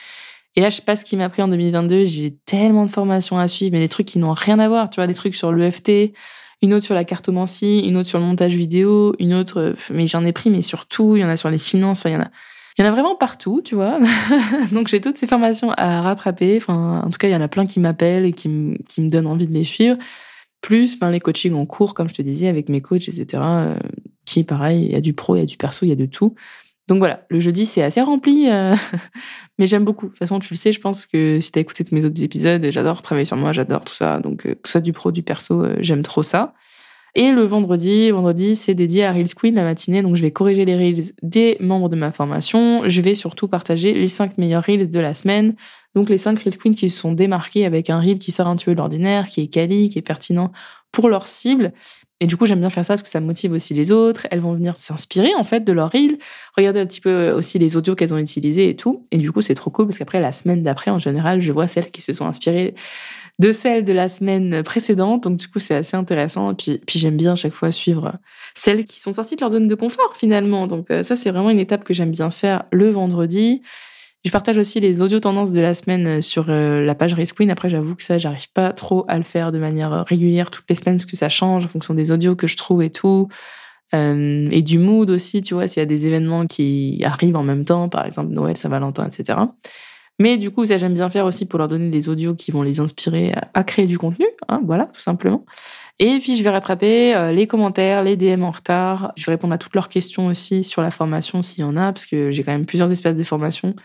Et 0.55 0.61
là, 0.61 0.69
je 0.69 0.75
sais 0.75 0.81
pas 0.83 0.95
ce 0.95 1.03
qui 1.03 1.15
m'a 1.17 1.29
pris 1.29 1.41
en 1.41 1.47
2022. 1.47 2.05
J'ai 2.05 2.35
tellement 2.45 2.85
de 2.85 2.91
formations 2.91 3.39
à 3.39 3.47
suivre, 3.47 3.73
mais 3.73 3.79
des 3.79 3.89
trucs 3.89 4.07
qui 4.07 4.19
n'ont 4.19 4.33
rien 4.33 4.59
à 4.59 4.67
voir. 4.67 4.89
Tu 4.89 4.97
vois, 4.97 5.07
des 5.07 5.13
trucs 5.13 5.35
sur 5.35 5.51
l'EFT, 5.51 6.13
une 6.61 6.73
autre 6.73 6.85
sur 6.85 6.95
la 6.95 7.03
cartomancie, 7.03 7.79
une 7.79 7.97
autre 7.97 8.09
sur 8.09 8.19
le 8.19 8.25
montage 8.25 8.55
vidéo, 8.55 9.15
une 9.19 9.33
autre, 9.33 9.75
mais 9.91 10.07
j'en 10.07 10.23
ai 10.25 10.31
pris, 10.31 10.49
mais 10.49 10.61
surtout, 10.61 11.15
il 11.15 11.21
y 11.21 11.25
en 11.25 11.29
a 11.29 11.37
sur 11.37 11.49
les 11.49 11.57
finances, 11.57 12.03
il 12.05 12.11
y 12.11 12.15
en 12.15 12.21
a, 12.21 12.29
il 12.77 12.83
y 12.83 12.87
en 12.87 12.87
a 12.87 12.91
vraiment 12.91 13.15
partout, 13.15 13.61
tu 13.63 13.75
vois. 13.75 13.99
Donc, 14.71 14.87
j'ai 14.87 15.01
toutes 15.01 15.17
ces 15.17 15.27
formations 15.27 15.71
à 15.71 16.01
rattraper. 16.01 16.57
Enfin, 16.57 17.01
en 17.03 17.09
tout 17.09 17.17
cas, 17.17 17.27
il 17.27 17.31
y 17.31 17.35
en 17.35 17.41
a 17.41 17.47
plein 17.47 17.65
qui 17.65 17.79
m'appellent 17.79 18.25
et 18.25 18.31
qui 18.31 18.49
me, 18.49 19.09
donnent 19.09 19.27
envie 19.27 19.47
de 19.47 19.53
les 19.53 19.63
suivre. 19.63 19.97
Plus, 20.61 20.97
ben, 20.97 21.11
les 21.11 21.19
coachings 21.19 21.53
en 21.53 21.65
cours, 21.65 21.93
comme 21.93 22.09
je 22.09 22.13
te 22.13 22.21
disais, 22.21 22.47
avec 22.47 22.69
mes 22.69 22.81
coachs, 22.81 23.09
etc., 23.09 23.25
euh, 23.43 23.75
qui 24.25 24.43
pareil. 24.43 24.85
Il 24.85 24.91
y 24.91 24.95
a 24.95 25.01
du 25.01 25.13
pro, 25.13 25.35
il 25.35 25.39
y 25.39 25.43
a 25.43 25.45
du 25.45 25.57
perso, 25.57 25.85
il 25.85 25.89
y 25.89 25.91
a 25.91 25.95
de 25.95 26.05
tout. 26.05 26.35
Donc 26.87 26.97
voilà, 26.97 27.25
le 27.29 27.39
jeudi, 27.39 27.65
c'est 27.65 27.81
assez 27.81 28.01
rempli, 28.01 28.49
euh, 28.49 28.75
mais 29.57 29.65
j'aime 29.65 29.85
beaucoup. 29.85 30.07
De 30.07 30.11
toute 30.11 30.19
façon, 30.19 30.39
tu 30.39 30.53
le 30.53 30.57
sais, 30.57 30.71
je 30.71 30.81
pense 30.81 31.05
que 31.05 31.39
si 31.39 31.51
t'as 31.51 31.61
écouté 31.61 31.85
mes 31.91 32.03
autres 32.03 32.21
épisodes, 32.21 32.65
j'adore 32.69 33.01
travailler 33.01 33.25
sur 33.25 33.37
moi, 33.37 33.53
j'adore 33.53 33.85
tout 33.85 33.93
ça. 33.93 34.19
Donc, 34.19 34.45
euh, 34.45 34.55
que 34.55 34.67
ce 34.67 34.73
soit 34.73 34.81
du 34.81 34.91
pro, 34.91 35.11
du 35.11 35.23
perso, 35.23 35.63
euh, 35.63 35.75
j'aime 35.79 36.01
trop 36.01 36.23
ça. 36.23 36.53
Et 37.15 37.31
le 37.31 37.43
vendredi, 37.43 38.09
vendredi, 38.09 38.55
c'est 38.55 38.73
dédié 38.73 39.05
à 39.05 39.13
Reels 39.13 39.35
Queen 39.35 39.53
la 39.53 39.63
matinée. 39.63 40.01
Donc, 40.01 40.15
je 40.15 40.21
vais 40.23 40.31
corriger 40.31 40.65
les 40.65 40.75
Reels 40.75 41.13
des 41.21 41.57
membres 41.59 41.87
de 41.87 41.95
ma 41.95 42.11
formation. 42.11 42.89
Je 42.89 43.01
vais 43.01 43.13
surtout 43.13 43.47
partager 43.47 43.93
les 43.93 44.07
cinq 44.07 44.37
meilleurs 44.37 44.63
Reels 44.63 44.89
de 44.89 44.99
la 44.99 45.13
semaine. 45.13 45.55
Donc, 45.95 46.09
les 46.09 46.17
cinq 46.17 46.39
Reels 46.39 46.57
Queen 46.57 46.75
qui 46.75 46.89
se 46.89 46.99
sont 46.99 47.13
démarqués 47.13 47.65
avec 47.65 47.91
un 47.91 47.99
Reel 47.99 48.17
qui 48.17 48.31
sort 48.31 48.47
un 48.47 48.55
petit 48.55 48.65
peu 48.65 48.71
de 48.71 48.77
l'ordinaire, 48.77 49.27
qui 49.27 49.41
est 49.41 49.47
quali, 49.47 49.89
qui 49.89 49.99
est 49.99 50.03
pertinent 50.03 50.51
pour 50.91 51.07
leur 51.07 51.27
cible. 51.27 51.71
Et 52.23 52.25
du 52.25 52.37
coup, 52.37 52.45
j'aime 52.45 52.61
bien 52.61 52.69
faire 52.69 52.85
ça 52.85 52.93
parce 52.93 53.03
que 53.03 53.09
ça 53.09 53.19
motive 53.19 53.51
aussi 53.51 53.73
les 53.73 53.91
autres. 53.91 54.27
Elles 54.31 54.39
vont 54.39 54.53
venir 54.53 54.77
s'inspirer 54.77 55.35
en 55.35 55.43
fait 55.43 55.59
de 55.65 55.73
leur 55.73 55.91
reel, 55.91 56.17
regarder 56.55 56.79
un 56.79 56.85
petit 56.85 57.01
peu 57.01 57.31
aussi 57.31 57.59
les 57.59 57.75
audios 57.75 57.95
qu'elles 57.95 58.13
ont 58.13 58.17
utilisés 58.17 58.69
et 58.69 58.77
tout. 58.77 59.05
Et 59.11 59.17
du 59.17 59.33
coup, 59.33 59.41
c'est 59.41 59.55
trop 59.55 59.69
cool 59.71 59.87
parce 59.87 59.97
qu'après, 59.97 60.21
la 60.21 60.31
semaine 60.31 60.63
d'après, 60.63 60.89
en 60.89 60.99
général, 60.99 61.41
je 61.41 61.51
vois 61.51 61.67
celles 61.67 61.91
qui 61.91 62.01
se 62.01 62.13
sont 62.13 62.25
inspirées 62.25 62.75
de 63.39 63.51
celles 63.51 63.83
de 63.83 63.91
la 63.91 64.07
semaine 64.07 64.63
précédente. 64.63 65.23
Donc 65.23 65.35
du 65.35 65.49
coup, 65.49 65.59
c'est 65.59 65.75
assez 65.75 65.97
intéressant. 65.97 66.53
Et 66.53 66.55
puis, 66.55 66.81
puis 66.87 66.97
j'aime 66.97 67.17
bien 67.17 67.33
à 67.33 67.35
chaque 67.35 67.51
fois 67.51 67.73
suivre 67.73 68.13
celles 68.55 68.85
qui 68.85 69.01
sont 69.01 69.11
sorties 69.11 69.35
de 69.35 69.41
leur 69.41 69.49
zone 69.49 69.67
de 69.67 69.75
confort 69.75 70.15
finalement. 70.15 70.65
Donc 70.67 70.91
euh, 70.91 71.03
ça, 71.03 71.17
c'est 71.17 71.29
vraiment 71.29 71.49
une 71.49 71.59
étape 71.59 71.83
que 71.83 71.93
j'aime 71.93 72.11
bien 72.11 72.31
faire 72.31 72.63
le 72.71 72.89
vendredi. 72.89 73.63
Je 74.25 74.31
partage 74.31 74.57
aussi 74.57 74.79
les 74.79 75.01
audio 75.01 75.19
tendances 75.19 75.51
de 75.51 75.59
la 75.59 75.73
semaine 75.73 76.07
euh, 76.07 76.21
sur 76.21 76.45
euh, 76.47 76.85
la 76.85 76.95
page 76.95 77.13
Race 77.13 77.33
Queen. 77.33 77.51
Après, 77.51 77.67
j'avoue 77.67 77.93
que 77.93 78.03
ça, 78.03 78.17
j'arrive 78.17 78.49
pas 78.53 78.71
trop 78.71 79.03
à 79.09 79.17
le 79.17 79.23
faire 79.23 79.51
de 79.51 79.57
manière 79.57 79.91
euh, 79.91 80.03
régulière 80.03 80.49
toutes 80.49 80.63
les 80.69 80.75
semaines 80.75 80.97
parce 80.97 81.11
que 81.11 81.17
ça 81.17 81.27
change 81.27 81.65
en 81.65 81.67
fonction 81.67 81.93
des 81.93 82.09
audios 82.11 82.35
que 82.35 82.47
je 82.47 82.55
trouve 82.55 82.81
et 82.83 82.89
tout. 82.89 83.27
et 83.93 84.61
du 84.63 84.79
mood 84.79 85.09
aussi, 85.09 85.41
tu 85.41 85.53
vois, 85.53 85.67
s'il 85.67 85.81
y 85.81 85.83
a 85.83 85.85
des 85.85 86.07
événements 86.07 86.47
qui 86.47 87.01
arrivent 87.03 87.35
en 87.35 87.43
même 87.43 87.63
temps, 87.63 87.89
par 87.89 88.05
exemple 88.05 88.33
Noël, 88.33 88.57
Saint-Valentin, 88.57 89.05
etc. 89.05 89.37
Mais 90.19 90.37
du 90.37 90.49
coup, 90.49 90.65
ça 90.65 90.77
j'aime 90.77 90.95
bien 90.95 91.11
faire 91.11 91.25
aussi 91.25 91.45
pour 91.45 91.59
leur 91.59 91.67
donner 91.67 91.89
des 91.89 92.09
audios 92.09 92.33
qui 92.33 92.49
vont 92.49 92.63
les 92.63 92.79
inspirer 92.79 93.33
à, 93.53 93.63
créer 93.63 93.85
du 93.85 93.99
contenu, 93.99 94.25
hein, 94.47 94.61
voilà, 94.65 94.85
tout 94.85 95.01
simplement. 95.01 95.45
Et 95.99 96.17
puis 96.19 96.37
je 96.37 96.43
vais 96.43 96.49
rattraper 96.49 97.31
les 97.33 97.45
commentaires, 97.45 98.03
les 98.03 98.15
DM 98.17 98.43
en 98.43 98.51
retard. 98.51 99.11
Je 99.15 99.25
vais 99.25 99.33
répondre 99.33 99.53
à 99.53 99.59
toutes 99.59 99.75
leurs 99.75 99.89
questions 99.89 100.25
aussi 100.25 100.63
sur 100.63 100.81
la 100.81 100.89
formation 100.89 101.43
s'il 101.43 101.61
y 101.61 101.63
en 101.63 101.77
a, 101.77 101.91
parce 101.91 102.07
que 102.07 102.31
j'ai 102.31 102.43
quand 102.43 102.53
même 102.53 102.65
plusieurs 102.65 102.91
espaces 102.91 103.15
de 103.15 103.23
formation 103.23 103.75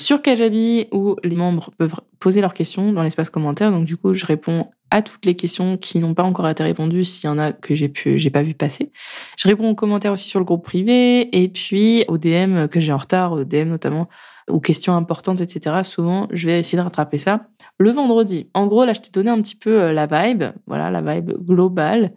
sur 0.00 0.22
Kajabi 0.22 0.88
où 0.92 1.16
les 1.24 1.36
membres 1.36 1.70
peuvent 1.76 2.00
poser 2.20 2.40
leurs 2.40 2.54
questions 2.54 2.92
dans 2.92 3.02
l'espace 3.02 3.30
commentaire. 3.30 3.70
Donc 3.70 3.84
du 3.84 3.96
coup, 3.96 4.14
je 4.14 4.26
réponds 4.26 4.70
à 4.90 5.02
toutes 5.02 5.26
les 5.26 5.34
questions 5.34 5.76
qui 5.76 5.98
n'ont 5.98 6.14
pas 6.14 6.22
encore 6.22 6.48
été 6.48 6.62
répondues 6.62 7.04
s'il 7.04 7.28
y 7.28 7.32
en 7.32 7.38
a 7.38 7.52
que 7.52 7.74
j'ai 7.74 7.88
pu 7.88 8.18
j'ai 8.18 8.30
pas 8.30 8.42
vu 8.42 8.54
passer. 8.54 8.90
Je 9.36 9.48
réponds 9.48 9.68
aux 9.68 9.74
commentaires 9.74 10.12
aussi 10.12 10.28
sur 10.28 10.38
le 10.38 10.44
groupe 10.44 10.64
privé 10.64 11.28
et 11.42 11.48
puis 11.48 12.04
aux 12.08 12.16
DM 12.16 12.68
que 12.68 12.80
j'ai 12.80 12.92
en 12.92 12.98
retard, 12.98 13.32
aux 13.32 13.44
DM 13.44 13.68
notamment 13.68 14.08
aux 14.48 14.60
questions 14.60 14.96
importantes, 14.96 15.40
etc. 15.40 15.76
Souvent, 15.84 16.26
je 16.30 16.46
vais 16.46 16.58
essayer 16.58 16.78
de 16.78 16.82
rattraper 16.82 17.18
ça 17.18 17.48
le 17.78 17.90
vendredi. 17.90 18.50
En 18.54 18.66
gros, 18.66 18.84
là, 18.84 18.92
je 18.92 19.00
t'ai 19.00 19.10
donné 19.10 19.30
un 19.30 19.40
petit 19.40 19.56
peu 19.56 19.82
euh, 19.82 19.92
la 19.92 20.06
vibe, 20.06 20.44
voilà, 20.66 20.90
la 20.90 21.00
vibe 21.00 21.32
globale. 21.44 22.12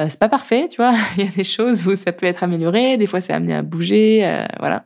Euh, 0.00 0.06
c'est 0.08 0.18
pas 0.18 0.28
parfait, 0.28 0.68
tu 0.68 0.76
vois. 0.76 0.92
Il 1.16 1.24
y 1.24 1.28
a 1.28 1.30
des 1.30 1.44
choses 1.44 1.86
où 1.86 1.94
ça 1.94 2.12
peut 2.12 2.26
être 2.26 2.42
amélioré, 2.42 2.96
des 2.96 3.06
fois 3.06 3.20
c'est 3.20 3.32
amené 3.32 3.54
à 3.54 3.62
bouger, 3.62 4.26
euh, 4.26 4.46
voilà. 4.58 4.84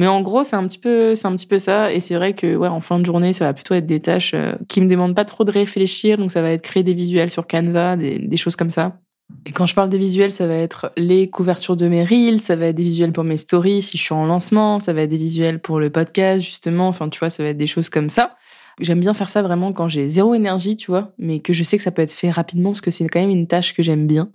Mais 0.00 0.06
en 0.06 0.22
gros, 0.22 0.44
c'est 0.44 0.56
un 0.56 0.66
petit 0.66 0.78
peu, 0.78 1.14
c'est 1.14 1.26
un 1.26 1.36
petit 1.36 1.46
peu 1.46 1.58
ça. 1.58 1.92
Et 1.92 2.00
c'est 2.00 2.14
vrai 2.14 2.32
que, 2.32 2.56
ouais, 2.56 2.68
en 2.68 2.80
fin 2.80 2.98
de 2.98 3.04
journée, 3.04 3.34
ça 3.34 3.44
va 3.44 3.52
plutôt 3.52 3.74
être 3.74 3.84
des 3.84 4.00
tâches 4.00 4.32
euh, 4.32 4.54
qui 4.66 4.80
me 4.80 4.88
demandent 4.88 5.14
pas 5.14 5.26
trop 5.26 5.44
de 5.44 5.50
réfléchir. 5.50 6.16
Donc, 6.16 6.30
ça 6.30 6.40
va 6.40 6.52
être 6.52 6.62
créer 6.62 6.82
des 6.82 6.94
visuels 6.94 7.28
sur 7.28 7.46
Canva, 7.46 7.98
des, 7.98 8.18
des 8.18 8.36
choses 8.38 8.56
comme 8.56 8.70
ça. 8.70 8.96
Et 9.44 9.52
quand 9.52 9.66
je 9.66 9.74
parle 9.74 9.90
des 9.90 9.98
visuels, 9.98 10.30
ça 10.30 10.46
va 10.46 10.54
être 10.54 10.90
les 10.96 11.28
couvertures 11.28 11.76
de 11.76 11.86
mes 11.86 12.02
reels, 12.02 12.40
ça 12.40 12.56
va 12.56 12.68
être 12.68 12.76
des 12.76 12.82
visuels 12.82 13.12
pour 13.12 13.24
mes 13.24 13.36
stories 13.36 13.82
si 13.82 13.98
je 13.98 14.02
suis 14.02 14.14
en 14.14 14.24
lancement, 14.24 14.80
ça 14.80 14.94
va 14.94 15.02
être 15.02 15.10
des 15.10 15.18
visuels 15.18 15.60
pour 15.60 15.78
le 15.78 15.90
podcast, 15.90 16.42
justement. 16.42 16.88
Enfin, 16.88 17.10
tu 17.10 17.18
vois, 17.18 17.28
ça 17.28 17.42
va 17.42 17.50
être 17.50 17.58
des 17.58 17.66
choses 17.66 17.90
comme 17.90 18.08
ça. 18.08 18.36
J'aime 18.80 19.00
bien 19.00 19.12
faire 19.12 19.28
ça 19.28 19.42
vraiment 19.42 19.74
quand 19.74 19.88
j'ai 19.88 20.08
zéro 20.08 20.32
énergie, 20.32 20.78
tu 20.78 20.90
vois, 20.90 21.12
mais 21.18 21.40
que 21.40 21.52
je 21.52 21.62
sais 21.62 21.76
que 21.76 21.82
ça 21.82 21.90
peut 21.90 22.00
être 22.00 22.10
fait 22.10 22.30
rapidement 22.30 22.70
parce 22.70 22.80
que 22.80 22.90
c'est 22.90 23.06
quand 23.06 23.20
même 23.20 23.28
une 23.28 23.46
tâche 23.46 23.74
que 23.74 23.82
j'aime 23.82 24.06
bien 24.06 24.30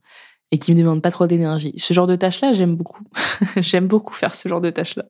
et 0.52 0.60
qui 0.60 0.74
me 0.74 0.80
demande 0.80 1.02
pas 1.02 1.12
trop 1.12 1.28
d'énergie. 1.28 1.74
Ce 1.78 1.94
genre 1.94 2.08
de 2.08 2.16
tâches-là, 2.16 2.54
j'aime 2.54 2.75
beaucoup. 2.75 3.04
j'aime 3.58 3.88
beaucoup 3.88 4.14
faire 4.14 4.36
ce 4.36 4.48
genre 4.48 4.62
de 4.62 4.70
tâches-là. 4.70 5.06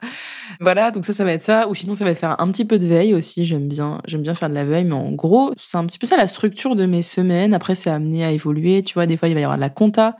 Voilà, 0.60 0.92
donc 0.92 1.06
ça, 1.06 1.14
ça 1.14 1.24
va 1.24 1.34
être 1.34 1.42
ça. 1.42 1.68
Ou 1.68 1.76
sinon, 1.76 1.96
ça 1.96 2.06
va 2.06 2.12
être 2.12 2.18
faire 2.18 2.40
un 2.40 2.52
petit 2.52 2.66
peu 2.66 2.80
de 2.80 2.88
veille 2.88 3.14
aussi. 3.14 3.46
J'aime 3.46 3.68
bien, 3.68 4.02
j'aime 4.06 4.22
bien 4.22 4.34
faire 4.34 4.50
de 4.50 4.56
la 4.56 4.64
veille, 4.64 4.86
mais 4.86 4.94
en 4.94 5.12
gros, 5.12 5.54
c'est 5.58 5.78
un 5.78 5.86
petit 5.86 6.00
peu 6.00 6.08
ça 6.08 6.18
la 6.18 6.28
structure 6.28 6.76
de 6.76 6.86
mes 6.86 7.02
semaines. 7.02 7.54
Après, 7.54 7.76
c'est 7.76 7.90
amené 7.90 8.24
à 8.24 8.32
évoluer. 8.32 8.84
Tu 8.84 8.94
vois, 8.94 9.06
des 9.06 9.18
fois, 9.18 9.28
il 9.28 9.34
va 9.34 9.42
y 9.42 9.44
avoir 9.44 9.58
de 9.58 9.62
la 9.62 9.70
compta. 9.70 10.16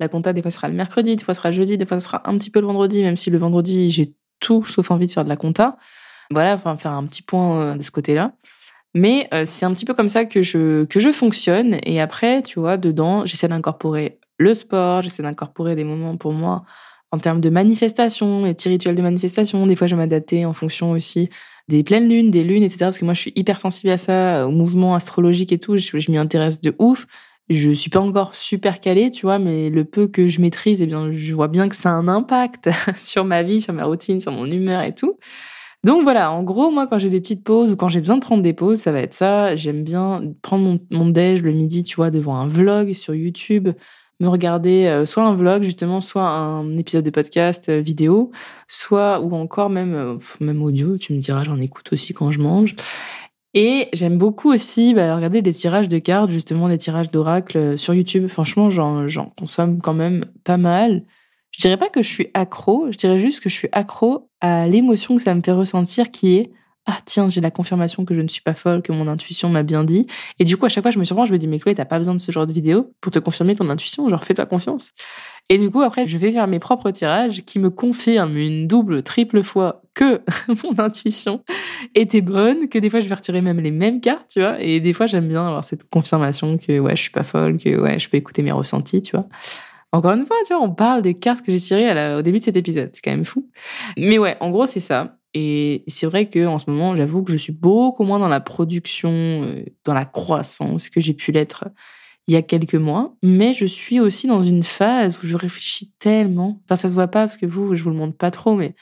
La 0.00 0.08
compta, 0.08 0.32
des 0.32 0.42
fois, 0.42 0.50
sera 0.50 0.68
le 0.68 0.74
mercredi, 0.74 1.16
des 1.16 1.24
fois, 1.24 1.34
sera 1.34 1.50
jeudi, 1.50 1.76
des 1.76 1.86
fois, 1.86 1.98
sera 1.98 2.28
un 2.28 2.36
petit 2.38 2.50
peu 2.50 2.60
le 2.60 2.66
vendredi, 2.66 3.02
même 3.02 3.16
si 3.16 3.30
le 3.30 3.38
vendredi, 3.38 3.90
j'ai 3.90 4.14
tout 4.38 4.64
sauf 4.66 4.90
envie 4.90 5.06
de 5.06 5.12
faire 5.12 5.24
de 5.24 5.28
la 5.28 5.36
compta. 5.36 5.76
Voilà, 6.30 6.54
enfin, 6.54 6.76
faire 6.76 6.92
un 6.92 7.04
petit 7.06 7.22
point 7.22 7.60
euh, 7.60 7.74
de 7.74 7.82
ce 7.82 7.90
côté-là. 7.90 8.32
Mais 8.94 9.28
euh, 9.34 9.44
c'est 9.46 9.66
un 9.66 9.72
petit 9.74 9.84
peu 9.84 9.94
comme 9.94 10.08
ça 10.08 10.24
que 10.24 10.42
je, 10.42 10.84
que 10.84 11.00
je 11.00 11.10
fonctionne. 11.10 11.78
Et 11.82 12.00
après, 12.00 12.42
tu 12.42 12.60
vois, 12.60 12.76
dedans, 12.76 13.24
j'essaie 13.24 13.48
d'incorporer 13.48 14.17
le 14.38 14.54
sport, 14.54 15.02
j'essaie 15.02 15.22
d'incorporer 15.22 15.74
des 15.74 15.84
moments 15.84 16.16
pour 16.16 16.32
moi 16.32 16.64
en 17.10 17.18
termes 17.18 17.40
de 17.40 17.50
manifestation, 17.50 18.44
les 18.44 18.54
petits 18.54 18.68
rituels 18.68 18.94
de 18.94 19.02
manifestation. 19.02 19.66
Des 19.66 19.76
fois, 19.76 19.86
je 19.86 19.94
vais 19.94 20.02
m'adapter 20.02 20.44
en 20.44 20.52
fonction 20.52 20.90
aussi 20.90 21.30
des 21.68 21.82
pleines 21.82 22.08
lunes, 22.08 22.30
des 22.30 22.44
lunes, 22.44 22.62
etc. 22.62 22.78
Parce 22.80 22.98
que 22.98 23.04
moi, 23.04 23.14
je 23.14 23.20
suis 23.20 23.32
hyper 23.34 23.58
sensible 23.58 23.90
à 23.90 23.98
ça, 23.98 24.46
au 24.46 24.50
mouvement 24.50 24.94
astrologique 24.94 25.52
et 25.52 25.58
tout. 25.58 25.76
Je, 25.76 26.10
m'y 26.10 26.18
intéresse 26.18 26.60
de 26.60 26.74
ouf. 26.78 27.06
Je 27.48 27.70
suis 27.70 27.90
pas 27.90 28.00
encore 28.00 28.34
super 28.34 28.80
calée, 28.80 29.10
tu 29.10 29.24
vois, 29.24 29.38
mais 29.38 29.70
le 29.70 29.84
peu 29.84 30.06
que 30.06 30.28
je 30.28 30.40
maîtrise, 30.40 30.82
eh 30.82 30.86
bien, 30.86 31.10
je 31.12 31.34
vois 31.34 31.48
bien 31.48 31.70
que 31.70 31.74
ça 31.74 31.90
a 31.90 31.94
un 31.94 32.08
impact 32.08 32.68
sur 32.96 33.24
ma 33.24 33.42
vie, 33.42 33.62
sur 33.62 33.72
ma 33.72 33.84
routine, 33.84 34.20
sur 34.20 34.32
mon 34.32 34.44
humeur 34.44 34.82
et 34.82 34.94
tout. 34.94 35.18
Donc 35.84 36.02
voilà, 36.02 36.30
en 36.32 36.42
gros, 36.42 36.70
moi, 36.70 36.86
quand 36.86 36.98
j'ai 36.98 37.08
des 37.08 37.20
petites 37.20 37.44
pauses 37.44 37.72
ou 37.72 37.76
quand 37.76 37.88
j'ai 37.88 38.00
besoin 38.00 38.16
de 38.16 38.20
prendre 38.20 38.42
des 38.42 38.52
pauses, 38.52 38.80
ça 38.80 38.92
va 38.92 39.00
être 39.00 39.14
ça. 39.14 39.56
J'aime 39.56 39.82
bien 39.82 40.22
prendre 40.42 40.64
mon, 40.64 40.80
mon 40.90 41.08
déj 41.08 41.40
le 41.40 41.52
midi, 41.52 41.84
tu 41.84 41.96
vois, 41.96 42.10
devant 42.10 42.36
un 42.36 42.48
vlog 42.48 42.92
sur 42.92 43.14
YouTube, 43.14 43.70
me 44.20 44.28
regarder 44.28 44.86
euh, 44.86 45.06
soit 45.06 45.24
un 45.24 45.34
vlog 45.34 45.62
justement, 45.62 46.00
soit 46.00 46.28
un 46.28 46.76
épisode 46.76 47.04
de 47.04 47.10
podcast 47.10 47.68
euh, 47.68 47.80
vidéo, 47.80 48.30
soit 48.66 49.20
ou 49.20 49.34
encore 49.34 49.70
même 49.70 49.94
euh, 49.94 50.18
même 50.40 50.62
audio. 50.62 50.98
Tu 50.98 51.12
me 51.12 51.18
diras, 51.18 51.44
j'en 51.44 51.60
écoute 51.60 51.92
aussi 51.92 52.14
quand 52.14 52.30
je 52.30 52.40
mange. 52.40 52.74
Et 53.54 53.88
j'aime 53.92 54.18
beaucoup 54.18 54.52
aussi 54.52 54.94
bah, 54.94 55.16
regarder 55.16 55.42
des 55.42 55.52
tirages 55.52 55.88
de 55.88 55.98
cartes, 55.98 56.30
justement 56.30 56.68
des 56.68 56.78
tirages 56.78 57.10
d'oracle 57.10 57.78
sur 57.78 57.94
YouTube. 57.94 58.28
Franchement, 58.28 58.70
j'en 58.70 59.32
consomme 59.38 59.80
quand 59.80 59.94
même 59.94 60.26
pas 60.44 60.58
mal. 60.58 61.04
Je 61.50 61.62
dirais 61.62 61.78
pas 61.78 61.88
que 61.88 62.02
je 62.02 62.08
suis 62.08 62.28
accro, 62.34 62.90
je 62.90 62.98
dirais 62.98 63.18
juste 63.18 63.40
que 63.40 63.48
je 63.48 63.54
suis 63.54 63.68
accro 63.72 64.30
à 64.40 64.68
l'émotion 64.68 65.16
que 65.16 65.22
ça 65.22 65.34
me 65.34 65.40
fait 65.42 65.52
ressentir 65.52 66.10
qui 66.10 66.36
est 66.36 66.52
ah 66.86 67.00
tiens, 67.04 67.28
j'ai 67.28 67.42
la 67.42 67.50
confirmation 67.50 68.06
que 68.06 68.14
je 68.14 68.20
ne 68.20 68.28
suis 68.28 68.40
pas 68.40 68.54
folle, 68.54 68.80
que 68.80 68.92
mon 68.92 69.08
intuition 69.08 69.50
m'a 69.50 69.62
bien 69.62 69.84
dit. 69.84 70.06
Et 70.38 70.44
du 70.44 70.56
coup, 70.56 70.64
à 70.64 70.70
chaque 70.70 70.82
fois, 70.82 70.90
je 70.90 70.98
me 70.98 71.04
surprends, 71.04 71.26
je 71.26 71.32
me 71.32 71.38
dis, 71.38 71.46
mais 71.46 71.58
Chloé, 71.58 71.74
t'as 71.74 71.84
pas 71.84 71.98
besoin 71.98 72.14
de 72.14 72.20
ce 72.20 72.32
genre 72.32 72.46
de 72.46 72.52
vidéo 72.52 72.94
pour 73.02 73.12
te 73.12 73.18
confirmer 73.18 73.54
ton 73.54 73.68
intuition, 73.68 74.08
genre 74.08 74.24
fais-toi 74.24 74.46
confiance. 74.46 74.92
Et 75.50 75.58
du 75.58 75.70
coup, 75.70 75.82
après, 75.82 76.06
je 76.06 76.16
vais 76.16 76.32
faire 76.32 76.46
mes 76.46 76.58
propres 76.58 76.90
tirages 76.90 77.42
qui 77.44 77.58
me 77.58 77.68
confirment 77.68 78.36
une 78.36 78.66
double, 78.66 79.02
triple 79.02 79.42
fois 79.42 79.82
que 79.94 80.22
mon 80.64 80.78
intuition 80.78 81.42
était 81.94 82.22
bonne, 82.22 82.68
que 82.68 82.78
des 82.78 82.88
fois, 82.88 83.00
je 83.00 83.08
vais 83.08 83.14
retirer 83.14 83.42
même 83.42 83.60
les 83.60 83.70
mêmes 83.70 84.00
cartes, 84.00 84.26
tu 84.30 84.40
vois. 84.40 84.58
Et 84.58 84.80
des 84.80 84.94
fois, 84.94 85.06
j'aime 85.06 85.28
bien 85.28 85.46
avoir 85.46 85.64
cette 85.64 85.88
confirmation 85.90 86.56
que, 86.56 86.78
ouais, 86.78 86.96
je 86.96 87.02
suis 87.02 87.10
pas 87.10 87.22
folle, 87.22 87.58
que, 87.58 87.78
ouais, 87.78 87.98
je 87.98 88.08
peux 88.08 88.16
écouter 88.16 88.42
mes 88.42 88.52
ressentis, 88.52 89.02
tu 89.02 89.16
vois. 89.16 89.26
Encore 89.92 90.12
une 90.12 90.26
fois, 90.26 90.36
tu 90.46 90.54
vois, 90.54 90.62
on 90.62 90.74
parle 90.74 91.02
des 91.02 91.14
cartes 91.14 91.44
que 91.44 91.52
j'ai 91.52 91.60
tirées 91.60 92.14
au 92.14 92.22
début 92.22 92.38
de 92.38 92.44
cet 92.44 92.56
épisode. 92.56 92.90
C'est 92.92 93.02
quand 93.02 93.10
même 93.10 93.24
fou. 93.24 93.48
Mais 93.98 94.18
ouais, 94.18 94.36
en 94.40 94.50
gros, 94.50 94.66
c'est 94.66 94.80
ça. 94.80 95.17
Et 95.34 95.84
c'est 95.86 96.06
vrai 96.06 96.28
que 96.28 96.46
en 96.46 96.58
ce 96.58 96.70
moment, 96.70 96.96
j'avoue 96.96 97.22
que 97.22 97.32
je 97.32 97.36
suis 97.36 97.52
beaucoup 97.52 98.04
moins 98.04 98.18
dans 98.18 98.28
la 98.28 98.40
production, 98.40 99.10
euh, 99.10 99.64
dans 99.84 99.94
la 99.94 100.04
croissance 100.04 100.88
que 100.88 101.00
j'ai 101.00 101.14
pu 101.14 101.32
l'être 101.32 101.68
il 102.26 102.34
y 102.34 102.36
a 102.36 102.42
quelques 102.42 102.74
mois. 102.74 103.14
Mais 103.22 103.54
je 103.54 103.64
suis 103.64 104.00
aussi 104.00 104.26
dans 104.26 104.42
une 104.42 104.64
phase 104.64 105.22
où 105.22 105.26
je 105.26 105.36
réfléchis 105.36 105.92
tellement. 105.98 106.60
Enfin, 106.64 106.76
ça 106.76 106.88
se 106.88 106.94
voit 106.94 107.08
pas 107.08 107.26
parce 107.26 107.36
que 107.38 107.46
vous, 107.46 107.74
je 107.74 107.82
vous 107.82 107.90
le 107.90 107.96
montre 107.96 108.16
pas 108.16 108.30
trop, 108.30 108.54
mais 108.54 108.74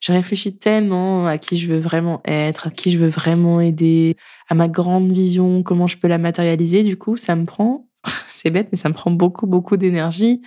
je 0.00 0.12
réfléchis 0.12 0.56
tellement 0.56 1.26
à 1.26 1.38
qui 1.38 1.58
je 1.58 1.68
veux 1.68 1.78
vraiment 1.78 2.20
être, 2.24 2.68
à 2.68 2.70
qui 2.70 2.90
je 2.90 2.98
veux 2.98 3.08
vraiment 3.08 3.60
aider, 3.60 4.16
à 4.48 4.54
ma 4.54 4.68
grande 4.68 5.12
vision, 5.12 5.62
comment 5.62 5.86
je 5.86 5.98
peux 5.98 6.08
la 6.08 6.18
matérialiser. 6.18 6.82
Du 6.82 6.96
coup, 6.96 7.16
ça 7.16 7.36
me 7.36 7.44
prend 7.44 7.86
c'est 8.28 8.50
bête, 8.50 8.68
mais 8.72 8.78
ça 8.78 8.88
me 8.88 8.94
prend 8.94 9.10
beaucoup, 9.10 9.46
beaucoup 9.46 9.76
d'énergie. 9.76 10.40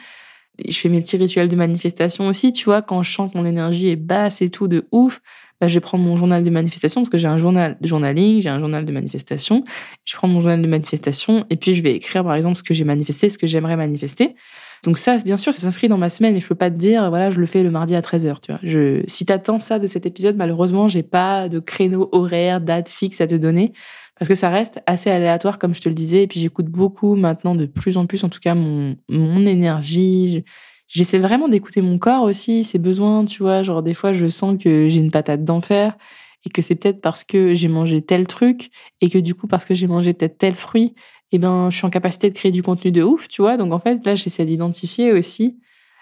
Je 0.67 0.77
fais 0.77 0.89
mes 0.89 1.01
petits 1.01 1.17
rituels 1.17 1.49
de 1.49 1.55
manifestation 1.55 2.27
aussi, 2.27 2.51
tu 2.51 2.65
vois, 2.65 2.81
quand 2.81 3.03
je 3.03 3.11
sens 3.11 3.31
que 3.31 3.37
mon 3.37 3.45
énergie 3.45 3.89
est 3.89 3.95
basse 3.95 4.41
et 4.41 4.49
tout, 4.49 4.67
de 4.67 4.87
ouf, 4.91 5.21
bah, 5.61 5.67
je 5.67 5.73
vais 5.73 5.79
prendre 5.79 6.03
mon 6.03 6.15
journal 6.15 6.43
de 6.43 6.49
manifestation, 6.49 7.01
parce 7.01 7.09
que 7.09 7.17
j'ai 7.17 7.27
un 7.27 7.37
journal 7.37 7.77
de 7.81 7.87
journaling, 7.87 8.41
j'ai 8.41 8.49
un 8.49 8.59
journal 8.59 8.85
de 8.85 8.91
manifestation. 8.91 9.63
Je 10.05 10.15
prends 10.15 10.27
mon 10.27 10.39
journal 10.39 10.61
de 10.61 10.67
manifestation, 10.67 11.45
et 11.49 11.57
puis 11.57 11.73
je 11.73 11.81
vais 11.81 11.93
écrire, 11.93 12.23
par 12.23 12.35
exemple, 12.35 12.57
ce 12.57 12.63
que 12.63 12.73
j'ai 12.73 12.85
manifesté, 12.85 13.29
ce 13.29 13.37
que 13.37 13.47
j'aimerais 13.47 13.75
manifester. 13.75 14.35
Donc 14.83 14.97
ça, 14.97 15.17
bien 15.17 15.35
sûr, 15.35 15.53
ça 15.53 15.59
s'inscrit 15.59 15.89
dans 15.89 15.97
ma 15.97 16.09
semaine, 16.09 16.33
mais 16.33 16.39
je 16.39 16.47
peux 16.47 16.55
pas 16.55 16.71
te 16.71 16.77
dire, 16.77 17.09
voilà, 17.09 17.29
je 17.29 17.39
le 17.39 17.45
fais 17.45 17.63
le 17.63 17.71
mardi 17.71 17.95
à 17.95 18.01
13h, 18.01 18.39
tu 18.41 18.51
vois. 18.51 18.61
Je, 18.63 19.01
si 19.07 19.25
t'attends 19.25 19.59
ça 19.59 19.79
de 19.79 19.87
cet 19.87 20.05
épisode, 20.05 20.37
malheureusement, 20.37 20.87
j'ai 20.87 21.03
pas 21.03 21.49
de 21.49 21.59
créneau 21.59 22.07
horaire, 22.13 22.61
date 22.61 22.87
fixe 22.87 23.19
à 23.19 23.27
te 23.27 23.35
donner 23.35 23.73
parce 24.19 24.27
que 24.27 24.35
ça 24.35 24.49
reste 24.49 24.81
assez 24.85 25.09
aléatoire, 25.09 25.57
comme 25.57 25.73
je 25.73 25.81
te 25.81 25.87
le 25.87 25.95
disais. 25.95 26.23
Et 26.23 26.27
puis 26.27 26.41
j'écoute 26.41 26.65
beaucoup 26.65 27.15
maintenant, 27.15 27.55
de 27.55 27.65
plus 27.65 27.95
en 27.95 28.05
plus, 28.05 28.23
en 28.25 28.29
tout 28.29 28.39
cas, 28.39 28.53
mon, 28.53 28.97
mon 29.07 29.45
énergie. 29.45 30.43
J'essaie 30.87 31.19
vraiment 31.19 31.47
d'écouter 31.47 31.81
mon 31.81 31.97
corps 31.97 32.23
aussi, 32.23 32.65
ses 32.65 32.79
besoins, 32.79 33.23
tu 33.23 33.43
vois. 33.43 33.63
Genre, 33.63 33.81
des 33.81 33.93
fois, 33.93 34.11
je 34.11 34.27
sens 34.27 34.61
que 34.61 34.89
j'ai 34.89 34.99
une 34.99 35.11
patate 35.11 35.45
d'enfer 35.45 35.97
et 36.45 36.49
que 36.49 36.61
c'est 36.61 36.75
peut-être 36.75 36.99
parce 36.99 37.23
que 37.23 37.53
j'ai 37.53 37.69
mangé 37.69 38.01
tel 38.01 38.27
truc 38.27 38.71
et 38.99 39.09
que 39.09 39.17
du 39.17 39.35
coup, 39.35 39.47
parce 39.47 39.63
que 39.63 39.73
j'ai 39.73 39.87
mangé 39.87 40.13
peut-être 40.13 40.37
tel 40.37 40.55
fruit, 40.55 40.95
eh 41.31 41.37
ben, 41.37 41.69
je 41.69 41.77
suis 41.77 41.85
en 41.85 41.89
capacité 41.89 42.29
de 42.29 42.35
créer 42.35 42.51
du 42.51 42.61
contenu 42.61 42.91
de 42.91 43.03
ouf, 43.03 43.29
tu 43.29 43.41
vois. 43.41 43.55
Donc, 43.55 43.71
en 43.71 43.79
fait, 43.79 44.05
là, 44.05 44.15
j'essaie 44.15 44.45
d'identifier 44.45 45.13
aussi 45.13 45.59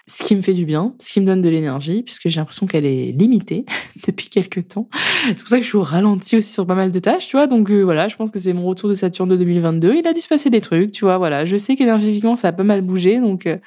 ce 0.08 0.24
qui 0.24 0.34
me 0.34 0.40
fait 0.40 0.54
du 0.54 0.64
bien, 0.64 0.94
ce 0.98 1.12
qui 1.12 1.20
me 1.20 1.26
donne 1.26 1.42
de 1.42 1.48
l'énergie, 1.48 2.02
puisque 2.02 2.28
j'ai 2.28 2.40
l'impression 2.40 2.66
qu'elle 2.66 2.86
est 2.86 3.12
limitée 3.12 3.66
depuis 4.06 4.28
quelques 4.28 4.68
temps. 4.68 4.88
C'est 5.26 5.38
pour 5.38 5.48
ça 5.48 5.58
que 5.58 5.62
je 5.62 5.68
suis 5.68 5.78
ralenti 5.78 6.36
aussi 6.36 6.52
sur 6.52 6.66
pas 6.66 6.74
mal 6.74 6.90
de 6.90 6.98
tâches, 6.98 7.28
tu 7.28 7.36
vois. 7.36 7.46
Donc 7.46 7.70
euh, 7.70 7.82
voilà, 7.82 8.08
je 8.08 8.16
pense 8.16 8.30
que 8.30 8.38
c'est 8.38 8.54
mon 8.54 8.64
retour 8.64 8.88
de 8.88 8.94
Saturne 8.94 9.28
de 9.28 9.36
2022. 9.36 9.94
Il 9.94 10.08
a 10.08 10.14
dû 10.14 10.20
se 10.20 10.28
passer 10.28 10.48
des 10.50 10.62
trucs, 10.62 10.92
tu 10.92 11.04
vois. 11.04 11.18
Voilà, 11.18 11.44
je 11.44 11.56
sais 11.56 11.76
qu'énergétiquement 11.76 12.36
ça 12.36 12.48
a 12.48 12.52
pas 12.52 12.64
mal 12.64 12.80
bougé, 12.80 13.20
donc 13.20 13.46
euh, 13.46 13.58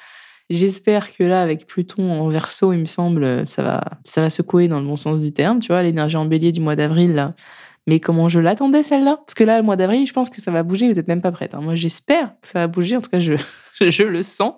j'espère 0.50 1.14
que 1.14 1.22
là, 1.22 1.42
avec 1.42 1.66
Pluton 1.66 2.10
en 2.10 2.28
Verseau, 2.28 2.72
il 2.72 2.80
me 2.80 2.86
semble, 2.86 3.48
ça 3.48 3.62
va, 3.62 3.84
ça 4.04 4.20
va 4.20 4.28
secouer 4.28 4.66
dans 4.66 4.80
le 4.80 4.86
bon 4.86 4.96
sens 4.96 5.20
du 5.20 5.32
terme, 5.32 5.60
tu 5.60 5.68
vois. 5.68 5.82
L'énergie 5.82 6.16
en 6.16 6.24
Bélier 6.24 6.50
du 6.50 6.60
mois 6.60 6.74
d'avril 6.74 7.14
là. 7.14 7.34
Mais 7.86 7.98
comment 7.98 8.28
je 8.28 8.38
l'attendais 8.38 8.82
celle-là? 8.82 9.16
Parce 9.26 9.34
que 9.34 9.42
là, 9.42 9.58
le 9.58 9.64
mois 9.64 9.76
d'avril, 9.76 10.06
je 10.06 10.12
pense 10.12 10.30
que 10.30 10.40
ça 10.40 10.52
va 10.52 10.62
bouger. 10.62 10.90
Vous 10.90 10.98
êtes 10.98 11.08
même 11.08 11.20
pas 11.20 11.32
prête. 11.32 11.54
Hein. 11.54 11.60
Moi, 11.60 11.74
j'espère 11.74 12.32
que 12.40 12.48
ça 12.48 12.60
va 12.60 12.66
bouger. 12.68 12.96
En 12.96 13.00
tout 13.00 13.10
cas, 13.10 13.18
je, 13.18 13.34
je 13.80 14.02
le 14.04 14.22
sens 14.22 14.54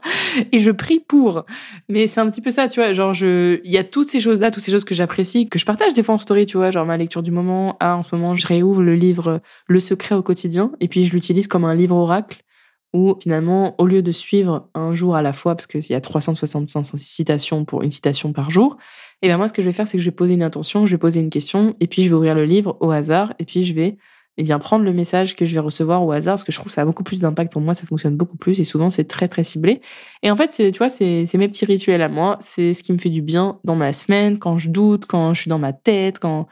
et 0.52 0.59
je 0.59 0.71
prie 0.71 1.00
pour. 1.00 1.47
Mais 1.88 2.07
c'est 2.07 2.21
un 2.21 2.28
petit 2.28 2.43
peu 2.43 2.50
ça, 2.50 2.69
tu 2.69 2.81
vois. 2.81 2.93
Genre, 2.93 3.14
il 3.23 3.61
y 3.64 3.78
a 3.78 3.85
toutes 3.85 4.11
ces 4.11 4.21
choses-là, 4.21 4.50
toutes 4.50 4.62
ces 4.62 4.73
choses 4.73 4.85
que 4.85 4.95
j'apprécie, 4.95 5.49
que 5.49 5.59
je 5.59 5.64
partage 5.64 5.95
des 5.95 6.02
fois 6.02 6.16
en 6.16 6.19
story, 6.19 6.45
tu 6.45 6.59
vois. 6.59 6.71
Genre 6.71 6.85
ma 6.85 6.99
lecture 6.99 7.23
du 7.23 7.31
moment. 7.31 7.76
Ah, 7.81 7.97
en 7.97 8.02
ce 8.02 8.14
moment, 8.14 8.35
je 8.35 8.47
réouvre 8.47 8.83
le 8.83 8.95
livre 8.95 9.40
Le 9.69 9.81
secret 9.81 10.14
au 10.14 10.23
quotidien 10.23 10.73
et 10.81 10.88
puis 10.88 11.07
je 11.07 11.12
l'utilise 11.12 11.49
comme 11.49 11.64
un 11.64 11.75
livre 11.75 11.97
oracle 11.97 12.45
où 12.94 13.16
finalement, 13.20 13.74
au 13.78 13.86
lieu 13.86 14.00
de 14.00 14.10
suivre 14.10 14.68
un 14.74 14.94
jour 14.94 15.16
à 15.16 15.22
la 15.22 15.34
fois, 15.34 15.54
parce 15.54 15.66
qu'il 15.66 15.84
y 15.90 15.94
a 15.94 16.00
365 16.00 16.96
citations 16.96 17.64
pour 17.64 17.82
une 17.82 17.90
citation 17.90 18.32
par 18.32 18.50
jour, 18.50 18.78
et 19.20 19.26
eh 19.26 19.28
bien 19.28 19.36
moi, 19.36 19.48
ce 19.48 19.52
que 19.52 19.60
je 19.60 19.66
vais 19.66 19.72
faire, 19.72 19.86
c'est 19.86 19.98
que 19.98 20.02
je 20.02 20.08
vais 20.08 20.14
poser 20.14 20.34
une 20.34 20.42
intention, 20.42 20.86
je 20.86 20.92
vais 20.92 20.98
poser 20.98 21.20
une 21.20 21.30
question, 21.30 21.74
et 21.80 21.86
puis 21.86 22.02
je 22.02 22.08
vais 22.08 22.14
ouvrir 22.14 22.34
le 22.34 22.44
livre 22.44 22.76
au 22.80 22.90
hasard, 22.90 23.34
et 23.38 23.44
puis 23.44 23.64
je 23.64 23.74
vais 23.74 23.98
eh 24.36 24.42
bien 24.42 24.58
prendre 24.58 24.84
le 24.84 24.92
message 24.92 25.36
que 25.36 25.44
je 25.44 25.54
vais 25.54 25.60
recevoir 25.60 26.04
au 26.04 26.10
hasard 26.10 26.34
parce 26.34 26.44
que 26.44 26.50
je 26.50 26.56
trouve 26.56 26.66
que 26.66 26.74
ça 26.74 26.82
a 26.82 26.84
beaucoup 26.84 27.04
plus 27.04 27.20
d'impact 27.20 27.52
pour 27.52 27.62
moi, 27.62 27.74
ça 27.74 27.86
fonctionne 27.86 28.16
beaucoup 28.16 28.36
plus 28.36 28.58
et 28.58 28.64
souvent 28.64 28.90
c'est 28.90 29.04
très 29.04 29.28
très 29.28 29.44
ciblé. 29.44 29.80
Et 30.22 30.30
en 30.30 30.36
fait, 30.36 30.48
tu 30.48 30.78
vois, 30.78 30.88
c'est 30.88 31.26
mes 31.34 31.48
petits 31.48 31.64
rituels 31.64 32.02
à 32.02 32.08
moi, 32.08 32.36
c'est 32.40 32.74
ce 32.74 32.82
qui 32.82 32.92
me 32.92 32.98
fait 32.98 33.10
du 33.10 33.22
bien 33.22 33.58
dans 33.62 33.76
ma 33.76 33.92
semaine, 33.92 34.38
quand 34.38 34.58
je 34.58 34.70
doute, 34.70 35.06
quand 35.06 35.34
je 35.34 35.42
suis 35.42 35.48
dans 35.48 35.60
ma 35.60 35.72
tête, 35.72 36.18
quand 36.18 36.48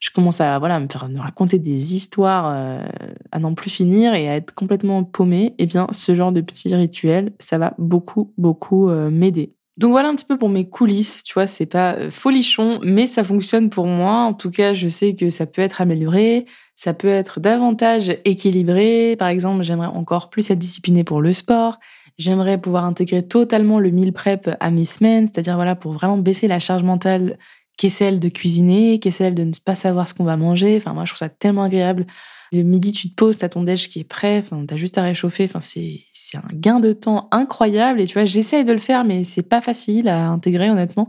je 0.00 0.10
commence 0.10 0.40
à 0.40 0.58
voilà 0.58 0.78
me 0.80 0.86
faire 0.90 1.08
raconter 1.18 1.58
des 1.58 1.94
histoires 1.94 2.50
euh, 2.52 2.86
à 3.32 3.38
n'en 3.38 3.54
plus 3.54 3.70
finir 3.70 4.14
et 4.14 4.28
à 4.28 4.36
être 4.36 4.54
complètement 4.54 5.04
paumée. 5.04 5.54
Eh 5.58 5.66
bien, 5.66 5.86
ce 5.92 6.14
genre 6.14 6.32
de 6.32 6.40
petits 6.40 6.74
rituels, 6.74 7.32
ça 7.38 7.58
va 7.58 7.74
beaucoup 7.78 8.32
beaucoup 8.36 8.88
euh, 8.88 9.10
m'aider. 9.10 9.54
Donc 9.78 9.92
voilà 9.92 10.08
un 10.08 10.16
petit 10.16 10.24
peu 10.24 10.36
pour 10.36 10.48
mes 10.48 10.68
coulisses, 10.68 11.22
tu 11.22 11.34
vois, 11.34 11.46
c'est 11.46 11.64
pas 11.64 11.94
euh, 11.94 12.10
folichon, 12.10 12.80
mais 12.82 13.06
ça 13.06 13.22
fonctionne 13.22 13.70
pour 13.70 13.86
moi. 13.86 14.24
En 14.24 14.34
tout 14.34 14.50
cas, 14.50 14.72
je 14.72 14.88
sais 14.88 15.14
que 15.14 15.30
ça 15.30 15.46
peut 15.46 15.62
être 15.62 15.80
amélioré, 15.80 16.46
ça 16.74 16.94
peut 16.94 17.06
être 17.06 17.38
davantage 17.38 18.12
équilibré. 18.24 19.14
Par 19.16 19.28
exemple, 19.28 19.62
j'aimerais 19.62 19.86
encore 19.86 20.30
plus 20.30 20.50
être 20.50 20.58
disciplinée 20.58 21.04
pour 21.04 21.20
le 21.20 21.32
sport. 21.32 21.78
J'aimerais 22.18 22.60
pouvoir 22.60 22.84
intégrer 22.84 23.24
totalement 23.24 23.78
le 23.78 23.92
meal 23.92 24.12
prep 24.12 24.50
à 24.58 24.70
mes 24.72 24.84
semaines, 24.84 25.28
c'est-à-dire 25.28 25.54
voilà 25.54 25.76
pour 25.76 25.92
vraiment 25.92 26.18
baisser 26.18 26.48
la 26.48 26.58
charge 26.58 26.82
mentale 26.82 27.38
qu'est 27.78 27.88
celle 27.88 28.20
de 28.20 28.28
cuisiner, 28.28 28.98
qu'est 28.98 29.12
celle 29.12 29.34
de 29.34 29.44
ne 29.44 29.52
pas 29.64 29.76
savoir 29.76 30.06
ce 30.08 30.12
qu'on 30.12 30.24
va 30.24 30.36
manger. 30.36 30.76
Enfin, 30.76 30.92
moi, 30.92 31.04
je 31.06 31.12
trouve 31.12 31.18
ça 31.18 31.30
tellement 31.30 31.62
agréable. 31.62 32.06
Le 32.52 32.62
midi, 32.62 32.92
tu 32.92 33.08
te 33.08 33.14
poses, 33.14 33.38
t'as 33.38 33.48
ton 33.48 33.62
déj 33.62 33.88
qui 33.88 34.00
est 34.00 34.04
prêt, 34.04 34.38
enfin, 34.38 34.64
t'as 34.66 34.76
juste 34.76 34.98
à 34.98 35.02
réchauffer. 35.02 35.44
Enfin, 35.44 35.60
c'est, 35.60 36.00
c'est 36.12 36.36
un 36.36 36.48
gain 36.52 36.80
de 36.80 36.92
temps 36.92 37.28
incroyable. 37.30 38.00
Et 38.00 38.06
tu 38.06 38.14
vois, 38.14 38.24
j'essaye 38.24 38.64
de 38.64 38.72
le 38.72 38.78
faire, 38.78 39.04
mais 39.04 39.22
c'est 39.22 39.42
pas 39.42 39.60
facile 39.60 40.08
à 40.08 40.28
intégrer, 40.28 40.68
honnêtement. 40.68 41.08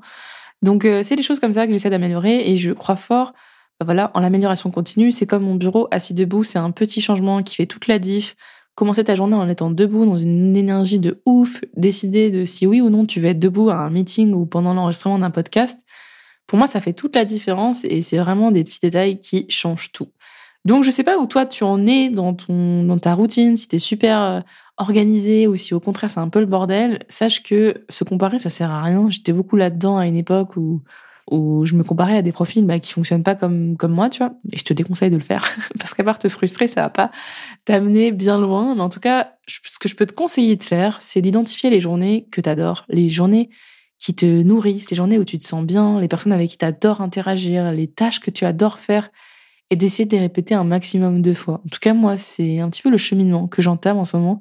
Donc, 0.61 0.85
euh, 0.85 1.01
c'est 1.03 1.15
des 1.15 1.23
choses 1.23 1.39
comme 1.39 1.53
ça 1.53 1.65
que 1.65 1.73
j'essaie 1.73 1.89
d'améliorer 1.89 2.51
et 2.51 2.55
je 2.55 2.71
crois 2.71 2.97
fort, 2.97 3.33
bah 3.79 3.85
voilà, 3.85 4.11
en 4.13 4.19
l'amélioration 4.19 4.69
continue. 4.69 5.11
C'est 5.11 5.25
comme 5.25 5.43
mon 5.43 5.55
bureau 5.55 5.88
assis 5.89 6.13
debout, 6.13 6.43
c'est 6.43 6.59
un 6.59 6.71
petit 6.71 7.01
changement 7.01 7.41
qui 7.41 7.55
fait 7.55 7.65
toute 7.65 7.88
la 7.88 7.97
diff. 7.97 8.35
Commencer 8.75 9.03
ta 9.03 9.15
journée 9.15 9.35
en 9.35 9.49
étant 9.49 9.71
debout 9.71 10.05
dans 10.05 10.17
une 10.17 10.55
énergie 10.55 10.99
de 10.99 11.21
ouf, 11.25 11.61
décider 11.75 12.29
de 12.29 12.45
si 12.45 12.67
oui 12.67 12.79
ou 12.79 12.89
non 12.89 13.05
tu 13.05 13.19
veux 13.19 13.27
être 13.27 13.39
debout 13.39 13.69
à 13.69 13.77
un 13.77 13.89
meeting 13.89 14.33
ou 14.33 14.45
pendant 14.45 14.73
l'enregistrement 14.73 15.19
d'un 15.19 15.31
podcast. 15.31 15.79
Pour 16.50 16.58
moi, 16.58 16.65
ça 16.65 16.82
fait 16.82 16.94
toute 16.94 17.15
la 17.15 17.25
différence 17.25 17.86
et 17.86 18.01
c'est 18.01 18.18
vraiment 18.18 18.50
des 18.50 18.63
petits 18.63 18.79
détails 18.82 19.20
qui 19.20 19.46
changent 19.50 19.91
tout. 19.91 20.08
Donc, 20.65 20.84
je 20.84 20.89
sais 20.89 21.03
pas 21.03 21.20
où 21.20 21.27
toi 21.27 21.46
tu 21.46 21.63
en 21.63 21.86
es 21.86 22.10
dans 22.10 22.34
ton, 22.34 22.84
dans 22.84 22.98
ta 22.98 23.13
routine, 23.13 23.56
si 23.56 23.68
tu 23.68 23.75
es 23.75 23.79
super 23.79 24.20
euh, 24.20 24.39
organisé 24.77 25.46
ou 25.46 25.56
si 25.56 25.75
au 25.75 25.79
contraire 25.79 26.10
c'est 26.10 26.20
un 26.20 26.27
peu 26.27 26.39
le 26.39 26.48
bordel. 26.48 27.06
Sache 27.08 27.44
que 27.44 27.86
se 27.88 28.03
comparer, 28.03 28.39
ça 28.39 28.50
sert 28.50 28.72
à 28.72 28.82
rien. 28.82 29.12
J'étais 29.12 29.32
beaucoup 29.32 29.58
là-dedans 29.58 30.00
à 30.00 30.08
une 30.08 30.15
époque 30.15 30.58
où, 30.58 30.82
où 31.29 31.65
je 31.65 31.75
me 31.75 31.84
comparais 31.84 32.18
à 32.18 32.24
des 32.24 32.32
profils 32.32 32.65
bah, 32.65 32.79
qui 32.79 32.94
fonctionnent 32.94 33.22
pas 33.22 33.36
comme, 33.36 33.77
comme 33.77 33.94
moi, 33.94 34.10
tu 34.10 34.18
vois. 34.18 34.34
Et 34.51 34.58
je 34.58 34.63
te 34.63 34.74
déconseille 34.74 35.12
de 35.12 35.18
le 35.18 35.22
faire 35.22 35.48
parce 35.79 35.94
qu'à 35.94 36.03
part 36.03 36.18
te 36.18 36.29
frustrer, 36.29 36.68
ça 36.68 36.82
va 36.82 36.89
pas 36.89 37.12
t'amener 37.65 38.12
bien 38.12 38.39
loin. 38.39 38.74
Mais 38.74 38.82
en 38.82 38.89
tout 38.89 39.00
cas, 39.00 39.34
ce 39.46 39.77
que 39.77 39.88
je 39.88 39.96
peux 39.96 40.08
te 40.08 40.13
conseiller 40.13 40.56
de 40.56 40.63
faire, 40.63 40.98
c'est 41.00 41.22
d'identifier 41.22 41.70
les 41.70 41.79
journées 41.79 42.27
que 42.32 42.41
tu 42.41 42.50
adores, 42.50 42.86
les 42.89 43.08
journées 43.08 43.51
qui 44.00 44.15
te 44.15 44.25
nourrissent, 44.25 44.89
les 44.89 44.98
journées 44.98 45.20
où 45.20 45.25
tu 45.25 45.38
te 45.38 45.46
sens 45.46 45.63
bien, 45.65 46.00
les 46.00 46.08
personnes 46.08 46.32
avec 46.32 46.50
qui 46.50 46.58
tu 46.58 46.65
adores 46.65 47.01
interagir, 47.01 47.72
les 47.72 47.88
tâches 47.88 48.22
que 48.22 48.32
tu 48.32 48.46
adores 48.46 48.79
faire 48.79 49.12
et 49.70 49.75
d'essayer 49.75 50.06
de 50.06 50.12
les 50.12 50.22
répéter 50.22 50.56
un 50.56 50.63
maximum 50.63 51.22
de 51.22 51.34
fois. 51.34 51.62
En 51.65 51.70
tout 51.70 51.79
cas, 51.79 51.94
moi, 51.94 52.18
c'est 52.18 52.60
un 52.60 52.70
petit 52.70 52.82
peu 52.82 52.89
le 52.89 52.98
cheminement 52.98 53.48
que 53.48 53.62
j'entame 53.62 53.98
en 53.98 54.06
ce 54.06 54.18
moment. 54.18 54.39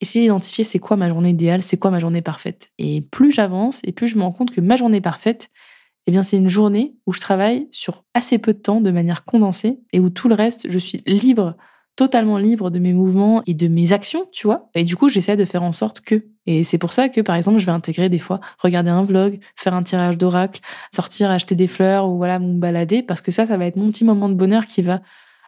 Essayer 0.00 0.26
d'identifier 0.26 0.64
c'est 0.64 0.80
quoi 0.80 0.96
ma 0.96 1.08
journée 1.08 1.30
idéale, 1.30 1.62
c'est 1.62 1.78
quoi 1.78 1.90
ma 1.90 1.98
journée 1.98 2.20
parfaite. 2.20 2.72
Et 2.78 3.00
plus 3.00 3.30
j'avance, 3.30 3.80
et 3.84 3.92
plus 3.92 4.08
je 4.08 4.18
me 4.18 4.22
rends 4.22 4.32
compte 4.32 4.50
que 4.50 4.60
ma 4.60 4.76
journée 4.76 5.00
parfaite, 5.00 5.48
eh 6.06 6.10
bien, 6.10 6.22
c'est 6.22 6.36
une 6.36 6.48
journée 6.48 6.96
où 7.06 7.12
je 7.12 7.20
travaille 7.20 7.68
sur 7.70 8.04
assez 8.12 8.38
peu 8.38 8.52
de 8.52 8.58
temps, 8.58 8.80
de 8.80 8.90
manière 8.90 9.24
condensée, 9.24 9.78
et 9.92 10.00
où 10.00 10.10
tout 10.10 10.28
le 10.28 10.34
reste, 10.34 10.70
je 10.70 10.78
suis 10.78 11.02
libre 11.06 11.56
totalement 11.96 12.36
libre 12.36 12.70
de 12.70 12.78
mes 12.78 12.92
mouvements 12.92 13.42
et 13.46 13.54
de 13.54 13.68
mes 13.68 13.92
actions, 13.92 14.26
tu 14.30 14.46
vois. 14.46 14.68
Et 14.74 14.84
du 14.84 14.96
coup, 14.96 15.08
j'essaie 15.08 15.36
de 15.36 15.44
faire 15.44 15.62
en 15.62 15.72
sorte 15.72 16.00
que. 16.00 16.26
Et 16.46 16.62
c'est 16.62 16.78
pour 16.78 16.92
ça 16.92 17.08
que, 17.08 17.22
par 17.22 17.34
exemple, 17.34 17.58
je 17.58 17.66
vais 17.66 17.72
intégrer 17.72 18.08
des 18.08 18.18
fois, 18.18 18.40
regarder 18.58 18.90
un 18.90 19.02
vlog, 19.02 19.40
faire 19.56 19.74
un 19.74 19.82
tirage 19.82 20.18
d'oracle, 20.18 20.60
sortir 20.94 21.30
acheter 21.30 21.54
des 21.54 21.66
fleurs 21.66 22.08
ou 22.08 22.18
voilà, 22.18 22.38
me 22.38 22.58
balader, 22.58 23.02
parce 23.02 23.20
que 23.20 23.32
ça, 23.32 23.46
ça 23.46 23.56
va 23.56 23.66
être 23.66 23.76
mon 23.76 23.90
petit 23.90 24.04
moment 24.04 24.28
de 24.28 24.34
bonheur 24.34 24.66
qui 24.66 24.82
va 24.82 25.00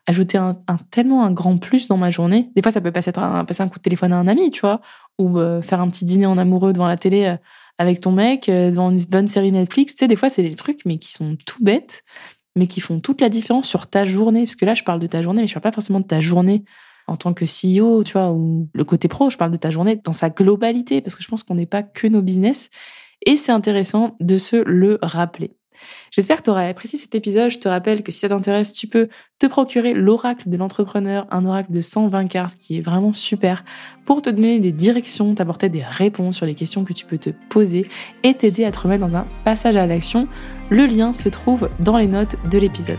ajouter 0.06 0.38
un, 0.38 0.56
tellement 0.90 1.22
un 1.22 1.30
grand 1.30 1.58
plus 1.58 1.86
dans 1.86 1.98
ma 1.98 2.10
journée. 2.10 2.50
Des 2.56 2.62
fois, 2.62 2.72
ça 2.72 2.80
peut 2.80 2.92
passer, 2.92 3.12
un, 3.16 3.44
passer 3.44 3.62
un 3.62 3.68
coup 3.68 3.78
de 3.78 3.82
téléphone 3.82 4.12
à 4.14 4.16
un 4.16 4.26
ami, 4.26 4.50
tu 4.50 4.62
vois, 4.62 4.80
ou 5.18 5.38
euh, 5.38 5.60
faire 5.60 5.82
un 5.82 5.90
petit 5.90 6.06
dîner 6.06 6.24
en 6.24 6.38
amoureux 6.38 6.72
devant 6.72 6.88
la 6.88 6.96
télé 6.96 7.26
euh, 7.26 7.36
avec 7.76 8.00
ton 8.00 8.10
mec, 8.10 8.48
euh, 8.48 8.70
devant 8.70 8.90
une 8.90 9.02
bonne 9.04 9.28
série 9.28 9.52
Netflix. 9.52 9.94
Tu 9.94 9.98
sais, 9.98 10.08
des 10.08 10.16
fois, 10.16 10.30
c'est 10.30 10.42
des 10.42 10.54
trucs, 10.54 10.86
mais 10.86 10.96
qui 10.96 11.12
sont 11.12 11.36
tout 11.44 11.62
bêtes 11.62 12.04
mais 12.58 12.66
qui 12.66 12.80
font 12.80 13.00
toute 13.00 13.20
la 13.20 13.28
différence 13.28 13.66
sur 13.66 13.86
ta 13.86 14.04
journée. 14.04 14.44
Parce 14.44 14.56
que 14.56 14.66
là, 14.66 14.74
je 14.74 14.82
parle 14.84 15.00
de 15.00 15.06
ta 15.06 15.22
journée, 15.22 15.42
mais 15.42 15.46
je 15.46 15.54
parle 15.54 15.62
pas 15.62 15.72
forcément 15.72 16.00
de 16.00 16.06
ta 16.06 16.20
journée 16.20 16.64
en 17.06 17.16
tant 17.16 17.32
que 17.32 17.44
CEO, 17.44 18.04
tu 18.04 18.12
vois, 18.12 18.32
ou 18.32 18.68
le 18.74 18.84
côté 18.84 19.08
pro. 19.08 19.30
Je 19.30 19.38
parle 19.38 19.52
de 19.52 19.56
ta 19.56 19.70
journée 19.70 19.96
dans 19.96 20.12
sa 20.12 20.28
globalité, 20.28 21.00
parce 21.00 21.14
que 21.14 21.22
je 21.22 21.28
pense 21.28 21.42
qu'on 21.42 21.54
n'est 21.54 21.66
pas 21.66 21.82
que 21.82 22.06
nos 22.06 22.20
business. 22.20 22.68
Et 23.24 23.36
c'est 23.36 23.52
intéressant 23.52 24.16
de 24.20 24.36
se 24.36 24.56
le 24.56 24.98
rappeler. 25.00 25.57
J'espère 26.10 26.38
que 26.38 26.42
tu 26.42 26.50
auras 26.50 26.66
apprécié 26.66 26.98
cet 26.98 27.14
épisode. 27.14 27.50
Je 27.50 27.58
te 27.58 27.68
rappelle 27.68 28.02
que 28.02 28.12
si 28.12 28.20
ça 28.20 28.28
t'intéresse, 28.28 28.72
tu 28.72 28.86
peux 28.86 29.08
te 29.38 29.46
procurer 29.46 29.94
l'oracle 29.94 30.48
de 30.48 30.56
l'entrepreneur, 30.56 31.26
un 31.30 31.44
oracle 31.44 31.72
de 31.72 31.80
120 31.80 32.26
cartes 32.26 32.58
qui 32.58 32.78
est 32.78 32.80
vraiment 32.80 33.12
super 33.12 33.64
pour 34.04 34.22
te 34.22 34.30
donner 34.30 34.60
des 34.60 34.72
directions, 34.72 35.34
t'apporter 35.34 35.68
des 35.68 35.82
réponses 35.82 36.36
sur 36.36 36.46
les 36.46 36.54
questions 36.54 36.84
que 36.84 36.92
tu 36.92 37.04
peux 37.04 37.18
te 37.18 37.30
poser 37.48 37.86
et 38.22 38.34
t'aider 38.34 38.64
à 38.64 38.70
te 38.70 38.78
remettre 38.78 39.06
dans 39.06 39.16
un 39.16 39.26
passage 39.44 39.76
à 39.76 39.86
l'action. 39.86 40.28
Le 40.70 40.86
lien 40.86 41.12
se 41.12 41.28
trouve 41.28 41.68
dans 41.80 41.98
les 41.98 42.06
notes 42.06 42.36
de 42.50 42.58
l'épisode. 42.58 42.98